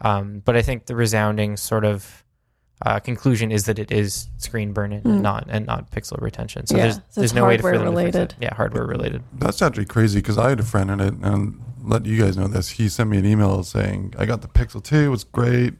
Um, 0.01 0.41
but 0.43 0.57
I 0.57 0.63
think 0.63 0.87
the 0.87 0.95
resounding 0.95 1.57
sort 1.57 1.85
of 1.85 2.25
uh, 2.82 3.00
conclusion 3.00 3.51
is 3.51 3.65
that 3.65 3.79
it 3.79 3.91
is 3.91 4.27
screen 4.38 4.74
burn 4.74 4.91
in 4.91 5.01
Mm. 5.01 5.12
and 5.12 5.22
not 5.22 5.46
and 5.50 5.65
not 5.65 5.91
pixel 5.91 6.22
retention. 6.22 6.65
So 6.67 6.75
Yeah, 6.75 6.84
there's 6.84 6.96
so 7.10 7.22
there's 7.22 7.34
no 7.34 7.46
way 7.46 7.58
to 7.58 7.62
for 7.63 7.70
hardware 7.70 7.86
them 7.86 7.96
to 7.96 8.01
fix 8.03 8.15
related. 8.15 8.36
it. 8.39 8.44
Yeah, 8.44 8.53
hardware 8.55 8.86
related. 8.86 9.24
That's 9.34 9.62
actually 9.62 9.86
crazy 9.86 10.20
because 10.20 10.38
I 10.38 10.50
had 10.50 10.60
a 10.60 10.63
friend 10.63 10.91
in 10.91 11.00
it, 11.00 11.13
and 11.22 11.62
let 11.84 12.05
you 12.05 12.20
guys 12.22 12.36
know 12.38 12.48
this. 12.48 12.70
He 12.70 12.89
sent 12.89 13.10
me 13.10 13.17
an 13.17 13.25
email 13.25 13.63
saying, 13.63 14.13
"I 14.17 14.25
got 14.25 14.41
the 14.41 14.48
Pixel 14.48 14.84
2. 14.84 15.13
It's 15.13 15.24
great, 15.24 15.75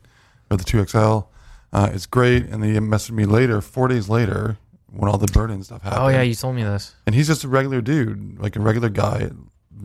or 0.50 0.58
the 0.58 0.64
2XL. 0.64 1.28
Uh, 1.74 1.90
it's 1.94 2.06
great." 2.06 2.46
And 2.46 2.64
then 2.64 2.74
he 2.74 2.80
messaged 2.80 3.12
me 3.12 3.26
later, 3.26 3.60
four 3.62 3.88
days 3.90 4.08
later, 4.08 4.58
when 4.92 5.12
all 5.12 5.18
the 5.18 5.28
burn-in 5.28 5.64
stuff 5.64 5.82
happened. 5.82 6.02
Oh 6.04 6.08
yeah, 6.08 6.22
you 6.22 6.34
told 6.36 6.56
me 6.56 6.64
this. 6.64 6.96
and 7.06 7.14
he's 7.16 7.28
just 7.28 7.44
a 7.44 7.50
regular 7.50 7.82
dude, 7.82 8.40
like 8.40 8.56
a 8.56 8.60
regular 8.62 8.88
guy, 8.90 9.32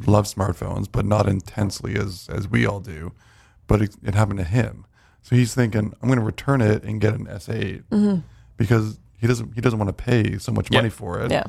loves 0.07 0.33
smartphones, 0.33 0.87
but 0.91 1.05
not 1.05 1.29
intensely 1.29 1.97
as 1.97 2.29
as 2.33 2.47
we 2.47 2.65
all 2.67 2.79
do. 2.81 3.13
But 3.67 3.83
it, 3.83 3.97
it 4.05 4.15
happened 4.15 4.39
to 4.39 4.45
him, 4.45 4.85
so 5.23 5.37
he's 5.37 5.55
thinking, 5.55 5.93
"I'm 6.03 6.09
going 6.09 6.19
to 6.19 6.25
return 6.25 6.61
it 6.61 6.83
and 6.85 7.01
get 7.01 7.15
an 7.15 7.27
S8 7.27 8.23
because 8.57 8.99
he 9.19 9.27
doesn't 9.27 9.55
he 9.55 9.61
doesn't 9.61 9.79
want 9.79 9.89
to 9.97 10.05
pay 10.05 10.39
so 10.39 10.53
much 10.53 10.69
Yeah. 10.71 10.79
money 10.79 10.91
for 10.91 11.21
it 11.21 11.31
Yeah. 11.31 11.45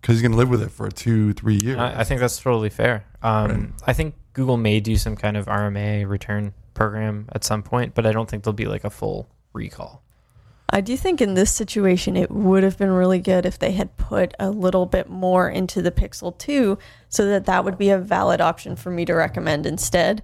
because 0.00 0.14
he's 0.16 0.22
going 0.22 0.32
to 0.32 0.38
live 0.38 0.48
with 0.48 0.62
it 0.62 0.70
for 0.70 0.88
two 0.90 1.32
three 1.34 1.58
years." 1.62 1.78
I, 1.78 2.00
I 2.00 2.04
think 2.04 2.20
that's 2.20 2.40
totally 2.40 2.70
fair. 2.70 3.04
Um, 3.22 3.48
Right. 3.50 3.70
I 3.86 3.92
think 3.92 4.14
Google 4.32 4.56
may 4.56 4.80
do 4.80 4.96
some 4.96 5.16
kind 5.16 5.36
of 5.36 5.46
RMA 5.46 6.04
return 6.08 6.52
program 6.74 7.28
at 7.32 7.42
some 7.44 7.62
point, 7.62 7.94
but 7.94 8.06
I 8.06 8.12
don't 8.12 8.28
think 8.28 8.44
there'll 8.44 8.54
be 8.54 8.66
like 8.66 8.84
a 8.84 8.90
full 8.90 9.28
recall. 9.52 10.02
I 10.68 10.80
do 10.80 10.96
think 10.96 11.20
in 11.20 11.34
this 11.34 11.52
situation 11.52 12.16
it 12.16 12.30
would 12.30 12.64
have 12.64 12.76
been 12.76 12.90
really 12.90 13.20
good 13.20 13.46
if 13.46 13.56
they 13.58 13.70
had 13.72 13.96
put 13.96 14.34
a 14.40 14.50
little 14.50 14.84
bit 14.84 15.08
more 15.08 15.48
into 15.48 15.80
the 15.80 15.92
Pixel 15.92 16.36
2 16.36 16.76
so 17.08 17.24
that 17.26 17.46
that 17.46 17.64
would 17.64 17.78
be 17.78 17.88
a 17.90 17.98
valid 17.98 18.40
option 18.40 18.74
for 18.74 18.90
me 18.90 19.04
to 19.04 19.14
recommend 19.14 19.64
instead. 19.64 20.22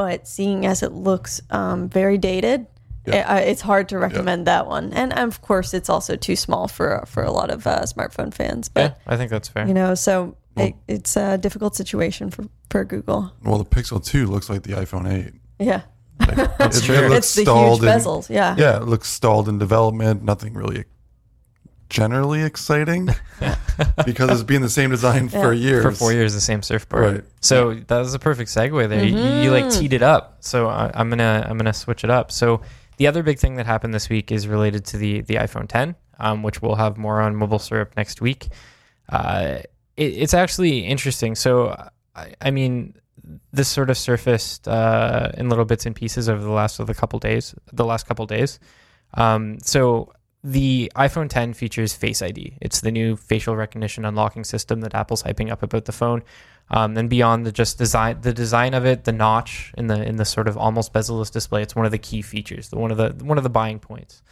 But 0.00 0.28
seeing 0.28 0.66
as 0.66 0.82
it 0.82 0.92
looks 0.92 1.40
um, 1.50 1.88
very 1.88 2.18
dated, 2.18 2.66
Yeah. 3.06 3.24
i- 3.34 3.40
it's 3.50 3.62
hard 3.62 3.88
to 3.88 3.98
recommend 3.98 4.46
that 4.46 4.64
one. 4.66 4.92
And 4.92 5.12
of 5.12 5.40
course, 5.48 5.74
it's 5.78 5.90
also 5.90 6.14
too 6.16 6.36
small 6.36 6.68
for 6.68 7.04
for 7.06 7.22
a 7.24 7.32
lot 7.32 7.50
of 7.50 7.66
uh, 7.66 7.82
smartphone 7.94 8.32
fans. 8.32 8.70
Yeah, 8.76 8.88
But 8.88 9.12
I 9.14 9.16
think 9.16 9.30
that's 9.30 9.48
fair. 9.48 9.66
you 9.66 9.74
know, 9.74 9.94
so 9.96 10.12
Well- 10.56 10.66
it, 10.66 10.74
it's 10.86 11.16
a 11.16 11.36
difficult 11.38 11.74
situation 11.74 12.30
for 12.30 12.44
for 12.70 12.84
Google. 12.84 13.22
well, 13.44 13.58
the 13.58 13.64
Pixel 13.76 13.98
2 14.04 14.26
looks 14.34 14.48
like 14.50 14.62
the 14.62 14.74
iPhone 14.84 15.06
8. 15.10 15.32
Yeah, 15.58 15.80
Like, 16.20 16.36
That's 16.58 16.78
it, 16.82 16.84
true. 16.84 16.96
It 16.96 17.08
looks 17.10 17.16
it's 17.18 17.34
the 17.34 17.40
huge 17.42 17.46
stalled 17.48 17.82
in- 17.84 17.88
bezels. 17.90 18.28
Yeah. 18.30 18.54
yeah, 18.58 18.76
it 18.82 18.86
looks 18.92 19.08
stalled 19.08 19.48
in 19.48 19.58
development. 19.58 20.22
Nothing 20.22 20.52
really 20.54 20.84
generally 21.88 22.42
exciting 22.42 23.08
because 24.04 24.30
it's 24.30 24.42
been 24.42 24.62
the 24.62 24.68
same 24.68 24.90
design 24.90 25.28
for 25.28 25.52
Yeah. 25.52 25.68
years. 25.68 25.82
for 25.84 25.92
four 25.92 26.12
years, 26.12 26.34
the 26.34 26.40
same 26.40 26.62
surfboard. 26.62 27.14
Right. 27.14 27.24
So 27.40 27.74
that 27.74 27.98
was 27.98 28.14
a 28.14 28.18
perfect 28.18 28.50
segue 28.50 28.88
there. 28.88 29.04
You, 29.04 29.16
you 29.42 29.50
like 29.50 29.70
teed 29.70 29.92
it 29.92 30.02
up. 30.02 30.38
So 30.40 30.68
I, 30.68 30.90
I'm 30.94 31.08
gonna 31.08 31.46
I'm 31.48 31.56
gonna 31.58 31.72
switch 31.72 32.04
it 32.04 32.10
up. 32.10 32.30
So 32.32 32.60
the 32.98 33.06
other 33.06 33.22
big 33.22 33.38
thing 33.38 33.56
that 33.56 33.66
happened 33.66 33.94
this 33.94 34.08
week 34.08 34.30
is 34.32 34.46
related 34.48 34.84
to 34.86 34.96
the 34.98 35.20
the 35.22 35.34
iPhone 35.36 35.68
10, 35.68 35.94
um, 36.18 36.42
which 36.42 36.60
we'll 36.62 36.74
have 36.76 36.98
more 36.98 37.20
on 37.20 37.36
mobile 37.36 37.58
syrup 37.58 37.92
next 37.96 38.20
week. 38.20 38.48
Uh, 39.08 39.60
it, 39.96 40.02
it's 40.14 40.34
actually 40.34 40.80
interesting. 40.80 41.34
So 41.34 41.74
I, 42.14 42.34
I 42.40 42.50
mean, 42.50 42.94
this 43.52 43.68
sort 43.68 43.88
of 43.90 43.96
surfaced 43.96 44.66
uh, 44.68 45.30
in 45.36 45.48
little 45.48 45.64
bits 45.64 45.86
and 45.86 45.94
pieces 45.94 46.28
over 46.28 46.42
the 46.42 46.50
last 46.50 46.80
of 46.80 46.86
the 46.86 46.94
couple 46.94 47.18
days. 47.18 47.54
The 47.72 47.84
last 47.84 48.06
couple 48.06 48.26
days. 48.26 48.58
Um, 49.14 49.58
so 49.62 50.12
the 50.52 50.90
iPhone 50.96 51.28
10 51.28 51.52
features 51.52 51.94
Face 51.94 52.22
ID. 52.22 52.56
It's 52.62 52.80
the 52.80 52.90
new 52.90 53.16
facial 53.16 53.54
recognition 53.54 54.06
unlocking 54.06 54.44
system 54.44 54.80
that 54.80 54.94
Apple's 54.94 55.22
hyping 55.22 55.50
up 55.50 55.62
about 55.62 55.84
the 55.84 55.92
phone. 55.92 56.22
Um, 56.70 56.96
and 56.96 57.10
beyond 57.10 57.44
the 57.44 57.52
just 57.52 57.76
design, 57.76 58.22
the 58.22 58.32
design 58.32 58.72
of 58.72 58.86
it, 58.86 59.04
the 59.04 59.12
notch 59.12 59.72
in 59.76 59.88
the 59.88 60.02
in 60.02 60.16
the 60.16 60.24
sort 60.24 60.48
of 60.48 60.56
almost 60.56 60.92
bezel-less 60.92 61.30
display, 61.30 61.62
it's 61.62 61.76
one 61.76 61.86
of 61.86 61.92
the 61.92 61.98
key 61.98 62.22
features, 62.22 62.68
the 62.68 62.76
one 62.76 62.90
of 62.90 62.96
the 62.96 63.24
one 63.24 63.38
of 63.38 63.44
the 63.44 63.50
buying 63.50 63.78
points. 63.78 64.22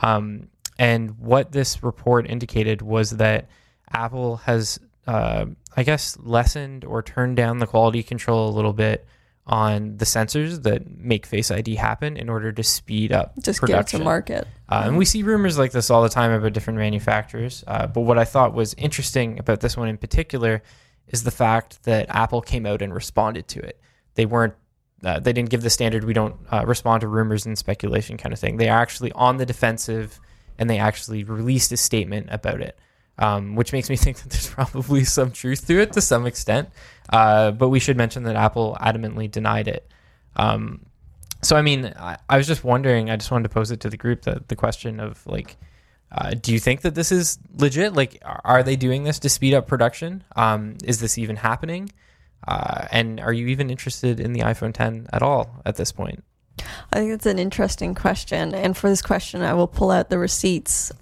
Um, 0.00 0.48
and 0.78 1.18
what 1.18 1.52
this 1.52 1.82
report 1.82 2.28
indicated 2.28 2.82
was 2.82 3.10
that 3.12 3.48
Apple 3.90 4.36
has, 4.38 4.78
uh, 5.06 5.46
I 5.76 5.82
guess, 5.82 6.16
lessened 6.20 6.84
or 6.84 7.02
turned 7.02 7.36
down 7.36 7.58
the 7.58 7.66
quality 7.66 8.02
control 8.02 8.48
a 8.48 8.54
little 8.54 8.74
bit 8.74 9.06
on 9.48 9.96
the 9.96 10.04
sensors 10.04 10.62
that 10.64 10.98
make 10.98 11.24
Face 11.24 11.50
ID 11.50 11.74
happen 11.76 12.16
in 12.16 12.28
order 12.28 12.52
to 12.52 12.62
speed 12.62 13.12
up 13.12 13.32
Just 13.40 13.62
get 13.62 13.80
it 13.80 13.86
to 13.88 13.98
market. 13.98 14.46
Uh, 14.68 14.82
and 14.84 14.98
we 14.98 15.06
see 15.06 15.22
rumors 15.22 15.58
like 15.58 15.72
this 15.72 15.88
all 15.90 16.02
the 16.02 16.08
time 16.10 16.30
about 16.30 16.52
different 16.52 16.78
manufacturers. 16.78 17.64
Uh, 17.66 17.86
but 17.86 18.02
what 18.02 18.18
I 18.18 18.24
thought 18.24 18.52
was 18.52 18.74
interesting 18.74 19.38
about 19.38 19.60
this 19.60 19.76
one 19.76 19.88
in 19.88 19.96
particular 19.96 20.62
is 21.08 21.24
the 21.24 21.30
fact 21.30 21.82
that 21.84 22.14
Apple 22.14 22.42
came 22.42 22.66
out 22.66 22.82
and 22.82 22.92
responded 22.92 23.48
to 23.48 23.60
it. 23.60 23.80
They 24.14 24.26
weren't. 24.26 24.54
Uh, 25.02 25.20
they 25.20 25.32
didn't 25.32 25.48
give 25.48 25.62
the 25.62 25.70
standard. 25.70 26.04
We 26.04 26.12
don't 26.12 26.36
uh, 26.50 26.64
respond 26.66 27.02
to 27.02 27.08
rumors 27.08 27.46
and 27.46 27.56
speculation 27.56 28.16
kind 28.16 28.32
of 28.32 28.38
thing. 28.38 28.56
They 28.56 28.68
are 28.68 28.80
actually 28.82 29.12
on 29.12 29.36
the 29.36 29.46
defensive, 29.46 30.20
and 30.58 30.68
they 30.68 30.78
actually 30.78 31.24
released 31.24 31.70
a 31.72 31.76
statement 31.76 32.26
about 32.30 32.60
it. 32.60 32.76
Um, 33.18 33.54
which 33.54 33.72
makes 33.72 33.90
me 33.90 33.96
think 34.04 34.18
that 34.18 34.30
there's 34.30 34.48
probably 34.48 35.04
some 35.04 35.30
truth 35.30 35.66
to 35.66 35.80
it 35.80 35.92
to 35.92 36.00
some 36.00 36.26
extent. 36.26 36.70
Uh, 37.10 37.50
but 37.50 37.68
we 37.68 37.80
should 37.80 37.96
mention 37.96 38.24
that 38.24 38.36
Apple 38.36 38.76
adamantly 38.80 39.30
denied 39.30 39.68
it. 39.68 39.90
Um, 40.36 40.84
so, 41.42 41.56
I 41.56 41.62
mean, 41.62 41.86
I, 41.98 42.18
I 42.28 42.36
was 42.36 42.46
just 42.46 42.64
wondering, 42.64 43.10
I 43.10 43.16
just 43.16 43.30
wanted 43.30 43.44
to 43.44 43.54
pose 43.54 43.70
it 43.70 43.80
to 43.80 43.90
the 43.90 43.96
group 43.96 44.22
the, 44.22 44.42
the 44.48 44.56
question 44.56 45.00
of 45.00 45.24
like, 45.26 45.56
uh, 46.10 46.30
do 46.30 46.52
you 46.52 46.58
think 46.58 46.82
that 46.82 46.94
this 46.94 47.12
is 47.12 47.38
legit? 47.56 47.92
Like, 47.92 48.20
are- 48.24 48.40
are 48.44 48.62
they 48.62 48.76
doing 48.76 49.04
this 49.04 49.18
to 49.20 49.28
speed 49.28 49.54
up 49.54 49.66
production? 49.66 50.24
Um, 50.36 50.76
is 50.84 51.00
this 51.00 51.18
even 51.18 51.36
happening? 51.36 51.90
Uh, 52.46 52.86
and 52.90 53.20
are 53.20 53.32
you 53.32 53.48
even 53.48 53.68
interested 53.70 54.20
in 54.20 54.32
the 54.32 54.40
iPhone 54.40 54.72
10 54.72 55.08
at 55.12 55.22
all 55.22 55.60
at 55.66 55.76
this 55.76 55.92
point? 55.92 56.24
I 56.92 56.98
think 56.98 57.12
it's 57.12 57.26
an 57.26 57.38
interesting 57.38 57.94
question. 57.94 58.54
And 58.54 58.76
for 58.76 58.88
this 58.88 59.02
question, 59.02 59.42
I 59.42 59.54
will 59.54 59.66
pull 59.66 59.90
out 59.90 60.10
the 60.10 60.18
receipts 60.18 60.92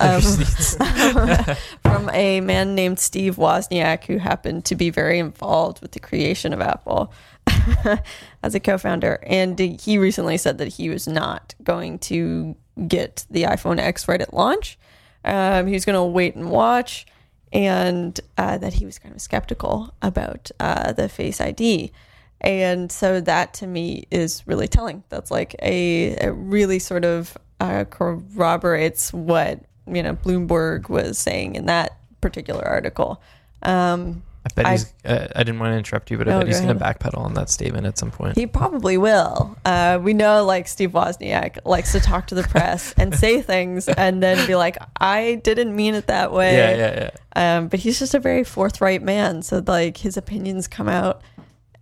from 1.82 2.10
a 2.12 2.40
man 2.40 2.74
named 2.74 2.98
Steve 2.98 3.36
Wozniak, 3.36 4.04
who 4.04 4.18
happened 4.18 4.64
to 4.66 4.74
be 4.74 4.90
very 4.90 5.18
involved 5.18 5.80
with 5.80 5.92
the 5.92 6.00
creation 6.00 6.52
of 6.52 6.60
Apple 6.60 7.12
as 8.42 8.54
a 8.54 8.60
co 8.60 8.78
founder. 8.78 9.18
And 9.26 9.58
he 9.58 9.98
recently 9.98 10.36
said 10.36 10.58
that 10.58 10.68
he 10.68 10.88
was 10.88 11.06
not 11.06 11.54
going 11.62 11.98
to 12.00 12.56
get 12.88 13.24
the 13.30 13.44
iPhone 13.44 13.78
X 13.78 14.08
right 14.08 14.20
at 14.20 14.34
launch. 14.34 14.78
Um, 15.24 15.66
he 15.66 15.72
was 15.72 15.84
going 15.84 15.96
to 15.96 16.04
wait 16.04 16.36
and 16.36 16.50
watch, 16.50 17.06
and 17.52 18.18
uh, 18.38 18.58
that 18.58 18.74
he 18.74 18.84
was 18.84 18.98
kind 18.98 19.14
of 19.14 19.20
skeptical 19.20 19.92
about 20.02 20.50
uh, 20.60 20.92
the 20.92 21.08
Face 21.08 21.40
ID. 21.40 21.92
And 22.40 22.92
so 22.92 23.20
that 23.22 23.54
to 23.54 23.66
me 23.66 24.06
is 24.10 24.42
really 24.46 24.68
telling. 24.68 25.02
That's 25.08 25.30
like 25.30 25.56
a, 25.62 26.08
it 26.12 26.30
really 26.36 26.78
sort 26.78 27.04
of 27.04 27.36
uh, 27.60 27.84
corroborates 27.84 29.12
what 29.12 29.60
you 29.86 30.02
know 30.02 30.14
Bloomberg 30.14 30.88
was 30.88 31.18
saying 31.18 31.54
in 31.56 31.66
that 31.66 31.98
particular 32.20 32.64
article. 32.66 33.22
Um, 33.62 34.22
I 34.44 34.48
bet 34.54 34.66
I- 34.66 34.70
he's. 34.72 34.92
Uh, 35.04 35.26
I 35.34 35.42
didn't 35.42 35.58
want 35.60 35.72
to 35.72 35.78
interrupt 35.78 36.10
you, 36.10 36.18
but 36.18 36.28
I 36.28 36.32
No, 36.32 36.38
bet 36.40 36.48
he's 36.48 36.60
going 36.60 36.76
to 36.78 36.84
backpedal 36.84 37.18
on 37.18 37.34
that 37.34 37.50
statement 37.50 37.86
at 37.86 37.98
some 37.98 38.10
point. 38.12 38.36
he 38.36 38.46
probably 38.46 38.96
will. 38.98 39.56
Uh, 39.64 39.98
we 40.00 40.12
know 40.12 40.44
like 40.44 40.68
Steve 40.68 40.92
Wozniak 40.92 41.58
likes 41.64 41.92
to 41.92 42.00
talk 42.00 42.26
to 42.28 42.34
the 42.36 42.44
press 42.44 42.92
and 42.98 43.14
say 43.14 43.40
things 43.42 43.88
and 43.88 44.22
then 44.22 44.46
be 44.46 44.54
like, 44.54 44.76
"I 45.00 45.40
didn't 45.42 45.74
mean 45.74 45.94
it 45.94 46.06
that 46.08 46.32
way." 46.32 46.54
yeah, 46.56 46.76
yeah, 46.76 47.10
yeah. 47.36 47.56
Um, 47.58 47.68
but 47.68 47.80
he's 47.80 47.98
just 47.98 48.14
a 48.14 48.20
very 48.20 48.44
forthright 48.44 49.02
man. 49.02 49.42
So 49.42 49.62
like 49.66 49.96
his 49.96 50.16
opinions 50.16 50.68
come 50.68 50.88
out. 50.88 51.22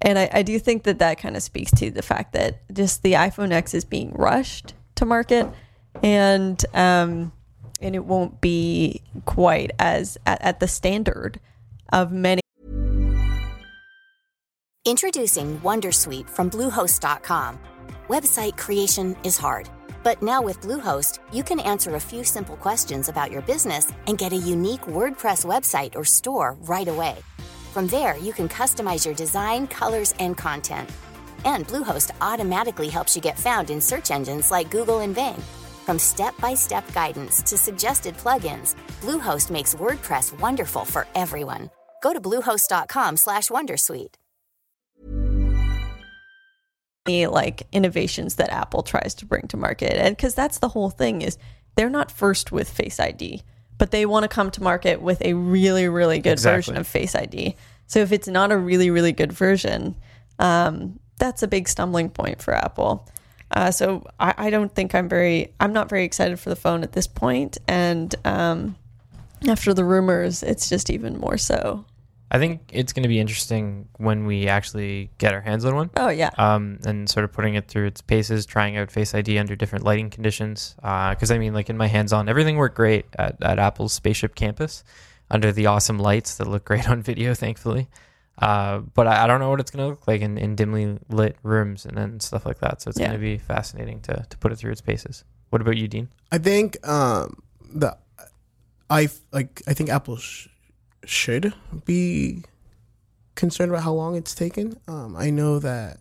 And 0.05 0.19
I, 0.19 0.29
I 0.33 0.43
do 0.43 0.59
think 0.59 0.83
that 0.85 0.99
that 0.99 1.19
kind 1.19 1.35
of 1.35 1.43
speaks 1.43 1.73
to 1.73 1.91
the 1.91 2.03
fact 2.03 2.35
that 2.35 2.61
just 2.73 3.03
the 3.03 3.15
iPhone 3.15 3.53
X 3.53 3.73
is 3.73 3.85
being 3.85 4.13
rushed 4.13 4.75
to 4.97 5.07
market 5.07 5.49
and, 6.03 6.63
um, 6.75 7.33
and 7.81 7.95
it 7.95 8.05
won't 8.05 8.41
be 8.41 9.01
quite 9.25 9.71
as 9.79 10.19
at, 10.27 10.41
at 10.43 10.61
the 10.61 10.69
standard 10.69 11.41
of 11.93 12.13
many 12.13 12.43
Introducing 14.87 15.59
Wondersuite 15.61 16.29
from 16.29 16.51
Bluehost.com. 16.51 17.59
Website 18.09 18.59
creation 18.59 19.17
is 19.25 19.39
hard, 19.39 19.71
but 20.03 20.23
now 20.23 20.43
with 20.43 20.61
Bluehost, 20.61 21.21
you 21.33 21.43
can 21.43 21.59
answer 21.59 21.95
a 21.95 22.01
few 22.01 22.23
simple 22.23 22.57
questions 22.59 23.09
about 23.09 23.31
your 23.31 23.41
business 23.41 23.91
and 24.07 24.19
get 24.19 24.35
a 24.35 24.37
unique 24.37 24.83
WordPress 24.83 25.47
website 25.47 25.95
or 25.97 26.05
store 26.05 26.59
right 26.61 26.87
away. 26.89 27.17
From 27.75 27.89
there, 27.89 28.17
you 28.19 28.33
can 28.33 28.49
customize 28.49 29.05
your 29.05 29.17
design, 29.17 29.67
colors, 29.67 30.15
and 30.21 30.37
content. 30.37 30.89
And 31.45 31.67
Bluehost 31.67 32.13
automatically 32.21 32.89
helps 32.89 33.17
you 33.17 33.23
get 33.23 33.37
found 33.37 33.69
in 33.69 33.81
search 33.81 34.13
engines 34.13 34.53
like 34.53 34.71
Google 34.71 35.01
and 35.01 35.13
Bing. 35.13 35.43
From 35.85 35.99
step-by-step 35.99 36.85
guidance 36.95 37.43
to 37.43 37.57
suggested 37.57 38.17
plugins, 38.17 38.77
Bluehost 39.01 39.51
makes 39.51 39.75
WordPress 39.75 40.39
wonderful 40.39 40.85
for 40.85 41.09
everyone. 41.17 41.69
Go 42.01 42.13
to 42.13 42.21
bluehost.com/wondersuite. 42.21 44.15
The 47.07 47.27
like 47.27 47.65
innovations 47.73 48.37
that 48.37 48.51
Apple 48.51 48.85
tries 48.85 49.17
to 49.17 49.27
bring 49.27 49.49
to 49.49 49.57
market. 49.57 49.95
And 49.99 50.17
because 50.17 50.37
that's 50.37 50.61
the 50.61 50.69
whole 50.69 50.91
thing 50.91 51.23
is 51.23 51.39
they're 51.75 51.91
not 51.91 52.13
first 52.13 52.53
with 52.53 52.71
Face 52.71 53.01
ID, 53.01 53.43
but 53.79 53.91
they 53.91 54.07
want 54.07 54.25
to 54.25 54.29
come 54.29 54.51
to 54.53 54.63
market 54.63 55.01
with 55.03 55.21
a 55.23 55.35
really, 55.35 55.89
really 55.89 56.19
good 56.19 56.33
Exactly. 56.33 56.57
version 56.59 56.77
of 56.77 56.87
Face 56.87 57.15
ID. 57.15 57.57
So 57.87 58.01
if 58.01 58.13
it's 58.13 58.29
not 58.29 58.53
a 58.53 58.57
really, 58.57 58.91
really 58.91 59.13
good 59.13 59.33
version, 59.33 59.97
um, 60.39 60.99
that's 61.19 61.43
a 61.43 61.49
big 61.49 61.69
stumbling 61.69 62.11
point 62.11 62.43
for 62.43 62.55
Apple. 62.55 63.09
Uh, 63.51 63.71
so 63.71 64.07
I, 64.19 64.35
I 64.37 64.51
don't 64.51 64.75
think 64.75 64.95
I'm 64.95 65.09
very, 65.09 65.53
I'm 65.61 65.73
not 65.73 65.89
very 65.89 66.05
excited 66.05 66.41
for 66.41 66.51
the 66.51 66.57
phone 66.57 66.83
at 66.83 66.93
this 66.93 67.07
point. 67.07 67.59
And 67.69 68.15
um, 68.25 68.77
after 69.47 69.75
the 69.75 69.85
rumors, 69.85 70.43
it's 70.43 70.69
just 70.69 70.91
even 70.91 71.19
more 71.19 71.39
so. 71.39 71.85
I 72.31 72.39
think 72.39 72.63
it's 72.73 72.93
going 72.93 73.05
to 73.05 73.09
be 73.09 73.21
interesting 73.21 73.89
when 73.99 74.25
we 74.27 74.49
actually 74.49 75.11
get 75.19 75.35
our 75.35 75.41
hands 75.41 75.65
on 75.65 75.75
one. 75.77 75.91
Oh 75.97 76.09
yeah, 76.09 76.31
um, 76.37 76.79
and 76.85 77.09
sort 77.09 77.25
of 77.25 77.33
putting 77.33 77.55
it 77.55 77.69
through 77.69 77.87
its 77.87 78.01
paces, 78.01 78.45
trying 78.47 78.77
out 78.77 78.91
Face 78.91 79.15
ID 79.15 79.39
under 79.39 79.55
different 79.55 79.85
lighting 79.85 80.11
conditions. 80.11 80.75
Because 80.77 81.31
I 81.31 81.39
mean, 81.39 81.55
like 81.55 81.71
in 81.71 81.77
my 81.77 81.87
hands-on, 81.87 82.29
everything 82.29 82.57
worked 82.57 82.75
great 82.77 83.07
at, 83.19 83.41
at 83.43 83.59
Apple's 83.59 83.93
Spaceship 83.93 84.35
Campus 84.35 84.83
under 85.31 85.53
the 85.53 85.67
awesome 85.67 85.99
lights 85.99 86.37
that 86.37 86.49
look 86.49 86.65
great 86.65 86.89
on 86.95 87.03
video, 87.03 87.35
thankfully. 87.35 87.89
Uh, 88.37 88.79
but 88.79 89.07
I, 89.07 89.25
I 89.25 89.27
don't 89.29 89.39
know 89.39 89.51
what 89.51 89.61
it's 89.61 89.71
going 89.71 89.85
to 89.85 89.91
look 89.91 90.09
like 90.09 90.21
in, 90.21 90.37
in 90.39 90.57
dimly 90.57 90.99
lit 91.09 91.37
rooms 91.45 91.87
and 91.87 91.97
then 91.97 92.19
stuff 92.19 92.45
like 92.45 92.59
that. 92.59 92.83
So 92.83 92.89
it's 92.89 92.99
Yeah. 92.99 93.07
going 93.09 93.21
to 93.21 93.23
be 93.25 93.39
fascinating 93.39 94.01
to 94.03 94.27
to 94.29 94.39
put 94.39 94.51
it 94.51 94.57
through 94.57 94.73
its 94.73 94.81
paces. 94.81 95.23
What 95.51 95.61
about 95.61 95.77
you, 95.77 95.87
Dean? 95.87 96.09
I 96.33 96.39
think 96.39 96.85
um, 96.89 97.43
the 97.73 97.97
I 98.91 99.09
like 99.31 99.63
I 99.69 99.75
think 99.75 99.89
Apple 99.91 100.17
sh- 100.17 100.49
should 101.09 101.55
be 101.85 102.43
concerned 103.35 103.71
about 103.71 103.85
how 103.85 103.93
long 103.93 104.17
it's 104.17 104.35
taken. 104.35 104.79
Um, 104.89 105.17
I 105.17 105.31
know 105.31 105.59
that 105.59 105.99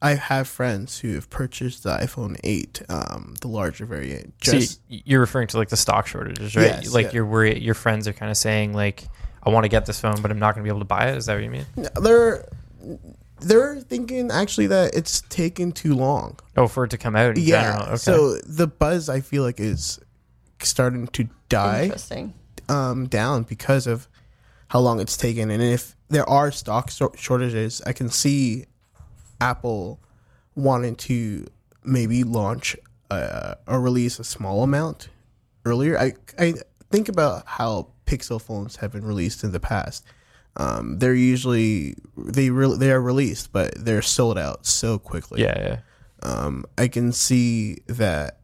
I 0.00 0.14
have 0.14 0.48
friends 0.48 0.98
who 0.98 1.14
have 1.14 1.30
purchased 1.30 1.84
the 1.84 1.90
iPhone 1.90 2.38
8, 2.42 2.82
um, 2.88 3.34
the 3.40 3.48
larger 3.48 3.86
variant. 3.86 4.38
Just 4.40 4.74
so 4.74 4.80
you're 4.88 5.20
referring 5.20 5.46
to 5.48 5.58
like 5.58 5.68
the 5.68 5.76
stock 5.76 6.06
shortages, 6.06 6.56
right? 6.56 6.66
Yes, 6.66 6.92
like 6.92 7.06
yeah. 7.06 7.12
you're 7.14 7.26
worried, 7.26 7.62
your 7.62 7.74
friends 7.74 8.08
are 8.08 8.12
kind 8.12 8.30
of 8.30 8.36
saying 8.36 8.72
like, 8.72 9.04
I 9.44 9.50
want 9.50 9.64
to 9.64 9.68
get 9.68 9.86
this 9.86 10.00
phone, 10.00 10.20
but 10.22 10.30
I'm 10.30 10.38
not 10.38 10.54
going 10.54 10.64
to 10.64 10.68
be 10.68 10.70
able 10.70 10.80
to 10.80 10.84
buy 10.86 11.08
it. 11.10 11.16
Is 11.16 11.26
that 11.26 11.34
what 11.34 11.44
you 11.44 11.50
mean? 11.50 11.66
they're 12.00 12.48
they're 13.40 13.80
thinking 13.80 14.30
actually 14.30 14.68
that 14.68 14.94
it's 14.94 15.20
taken 15.22 15.72
too 15.72 15.94
long. 15.94 16.38
Oh, 16.56 16.68
for 16.68 16.84
it 16.84 16.90
to 16.90 16.98
come 16.98 17.16
out 17.16 17.36
in 17.36 17.44
Yeah. 17.44 17.62
general. 17.62 17.86
Okay. 17.88 17.96
So 17.96 18.36
the 18.38 18.66
buzz 18.66 19.08
I 19.08 19.20
feel 19.20 19.42
like 19.42 19.60
is 19.60 20.00
starting 20.60 21.08
to 21.08 21.28
die. 21.48 21.84
interesting. 21.84 22.34
Um, 22.68 23.06
down 23.06 23.42
because 23.44 23.86
of 23.86 24.08
how 24.68 24.80
long 24.80 25.00
it's 25.00 25.16
taken. 25.16 25.50
And 25.50 25.62
if 25.62 25.96
there 26.08 26.28
are 26.28 26.50
stock 26.50 26.90
shortages, 27.16 27.82
I 27.86 27.92
can 27.92 28.08
see 28.08 28.66
Apple 29.40 30.00
wanting 30.54 30.96
to 30.96 31.46
maybe 31.84 32.24
launch 32.24 32.76
a, 33.10 33.56
or 33.66 33.80
release 33.80 34.18
a 34.18 34.24
small 34.24 34.62
amount 34.62 35.08
earlier. 35.64 35.98
I 35.98 36.14
I 36.38 36.54
think 36.90 37.08
about 37.08 37.44
how 37.46 37.88
Pixel 38.06 38.40
phones 38.40 38.76
have 38.76 38.92
been 38.92 39.04
released 39.04 39.44
in 39.44 39.52
the 39.52 39.60
past. 39.60 40.04
Um, 40.56 40.98
they're 40.98 41.14
usually 41.14 41.96
they 42.16 42.50
re- 42.50 42.76
they 42.76 42.92
are 42.92 43.00
released, 43.00 43.52
but 43.52 43.74
they're 43.76 44.02
sold 44.02 44.38
out 44.38 44.66
so 44.66 44.98
quickly 44.98 45.42
yeah, 45.42 45.58
yeah. 45.58 45.78
um, 46.22 46.64
I 46.76 46.88
can 46.88 47.12
see 47.12 47.78
that 47.86 48.38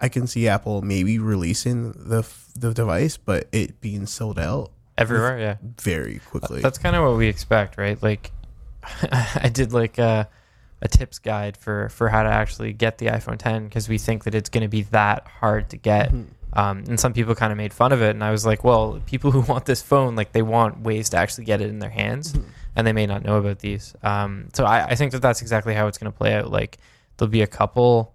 I 0.00 0.08
can 0.08 0.26
see 0.26 0.48
Apple 0.48 0.82
maybe 0.82 1.18
releasing 1.18 1.92
the 1.92 2.20
f- 2.20 2.48
the 2.56 2.72
device, 2.72 3.16
but 3.16 3.48
it 3.52 3.80
being 3.80 4.06
sold 4.06 4.38
out 4.38 4.70
Everywhere, 4.98 5.38
yeah. 5.38 5.56
very 5.78 6.20
quickly. 6.26 6.60
That's 6.60 6.78
kind 6.78 6.96
of 6.96 7.04
what 7.04 7.16
we 7.16 7.26
expect, 7.28 7.78
right? 7.78 8.00
Like, 8.02 8.32
I 8.82 9.50
did 9.52 9.72
like 9.72 9.98
a, 9.98 10.28
a 10.82 10.88
tips 10.88 11.18
guide 11.18 11.56
for 11.56 11.88
for 11.90 12.08
how 12.08 12.22
to 12.22 12.28
actually 12.28 12.72
get 12.72 12.98
the 12.98 13.06
iPhone 13.06 13.38
10 13.38 13.64
because 13.64 13.88
we 13.88 13.98
think 13.98 14.24
that 14.24 14.34
it's 14.34 14.50
going 14.50 14.62
to 14.62 14.68
be 14.68 14.82
that 14.84 15.26
hard 15.26 15.70
to 15.70 15.76
get. 15.76 16.12
Um, 16.52 16.84
and 16.88 16.98
some 16.98 17.12
people 17.12 17.34
kind 17.34 17.52
of 17.52 17.58
made 17.58 17.72
fun 17.72 17.92
of 17.92 18.02
it, 18.02 18.10
and 18.10 18.24
I 18.24 18.30
was 18.32 18.44
like, 18.44 18.64
well, 18.64 19.00
people 19.06 19.30
who 19.30 19.40
want 19.52 19.66
this 19.66 19.82
phone, 19.82 20.16
like, 20.16 20.32
they 20.32 20.42
want 20.42 20.80
ways 20.80 21.10
to 21.10 21.16
actually 21.16 21.44
get 21.44 21.60
it 21.60 21.68
in 21.68 21.78
their 21.78 21.90
hands, 21.90 22.34
and 22.74 22.86
they 22.86 22.92
may 22.92 23.06
not 23.06 23.22
know 23.22 23.36
about 23.36 23.60
these. 23.60 23.94
Um, 24.02 24.48
so 24.52 24.64
I, 24.64 24.84
I 24.86 24.94
think 24.96 25.12
that 25.12 25.22
that's 25.22 25.42
exactly 25.42 25.74
how 25.74 25.86
it's 25.86 25.96
going 25.96 26.10
to 26.10 26.16
play 26.16 26.34
out. 26.34 26.50
Like, 26.50 26.78
there'll 27.16 27.30
be 27.30 27.42
a 27.42 27.46
couple, 27.46 28.14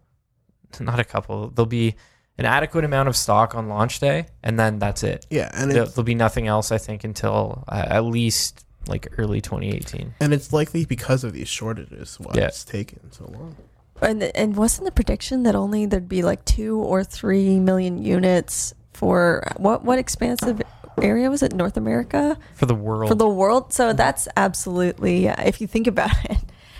not 0.79 0.99
a 0.99 1.03
couple, 1.03 1.49
there'll 1.49 1.65
be 1.67 1.95
an 2.37 2.45
adequate 2.45 2.83
amount 2.83 3.07
of 3.07 3.15
stock 3.15 3.55
on 3.55 3.69
launch 3.69 3.99
day, 3.99 4.25
and 4.43 4.59
then 4.59 4.77
that's 4.79 5.03
it. 5.03 5.25
yeah, 5.29 5.49
and 5.53 5.71
there, 5.71 5.85
there'll 5.85 6.03
be 6.03 6.15
nothing 6.15 6.47
else, 6.47 6.71
I 6.71 6.77
think, 6.77 7.03
until 7.03 7.63
uh, 7.67 7.85
at 7.87 8.03
least 8.05 8.65
like 8.87 9.07
early 9.17 9.41
2018. 9.41 10.13
and 10.19 10.33
it's 10.33 10.53
likely 10.53 10.85
because 10.85 11.23
of 11.23 11.33
these 11.33 11.47
shortages 11.47 12.19
why 12.19 12.33
Yeah. 12.35 12.47
it's 12.47 12.63
taken 12.63 13.11
so 13.11 13.25
long. 13.25 13.55
And 14.01 14.21
and 14.23 14.55
wasn't 14.57 14.85
the 14.85 14.91
prediction 14.91 15.43
that 15.43 15.55
only 15.55 15.85
there'd 15.85 16.09
be 16.09 16.21
like 16.21 16.43
two 16.45 16.77
or 16.79 17.03
three 17.03 17.59
million 17.59 17.97
units 17.97 18.73
for 18.93 19.41
what 19.57 19.83
what 19.85 19.97
expansive 19.97 20.61
area 21.01 21.29
was 21.31 21.41
it? 21.41 21.53
North 21.55 21.77
America 21.77 22.37
For 22.55 22.65
the 22.67 22.75
world. 22.75 23.09
for 23.09 23.15
the 23.15 23.27
world. 23.29 23.71
So 23.73 23.93
that's 23.93 24.27
absolutely 24.37 25.23
yeah, 25.23 25.41
if 25.41 25.61
you 25.61 25.67
think 25.67 25.87
about 25.87 26.11
it, 26.29 26.37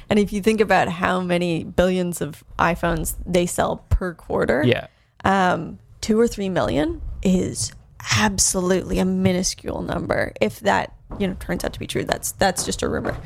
and 0.10 0.20
if 0.20 0.32
you 0.34 0.41
think 0.41 0.62
about 0.62 0.88
how 0.88 1.22
many 1.22 1.63
billions 1.63 2.22
of 2.22 2.44
iPhones 2.60 3.15
they 3.26 3.46
sell 3.46 3.78
per 3.89 4.13
quarter, 4.13 4.63
yeah. 4.63 4.88
um, 5.24 5.80
two 6.02 6.20
or 6.20 6.28
three 6.28 6.50
million 6.50 7.02
is 7.24 7.72
absolutely 8.20 9.00
a 9.00 9.06
minuscule 9.06 9.82
number. 9.82 10.32
If 10.39 10.60
that 10.62 10.94
you 11.20 11.28
know 11.28 11.36
turns 11.39 11.63
out 11.63 11.74
to 11.74 11.80
be 11.80 11.88
true, 11.88 12.04
that's 12.04 12.32
that's 12.34 12.65
just 12.65 12.84
a 12.84 12.89
rumor. 12.89 13.18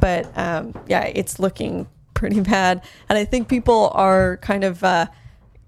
But 0.00 0.36
um, 0.38 0.74
yeah, 0.86 1.04
it's 1.04 1.38
looking 1.38 1.88
pretty 2.14 2.40
bad, 2.40 2.82
and 3.08 3.18
I 3.18 3.24
think 3.24 3.48
people 3.48 3.90
are 3.94 4.36
kind 4.38 4.64
of. 4.64 4.82
Uh, 4.82 5.06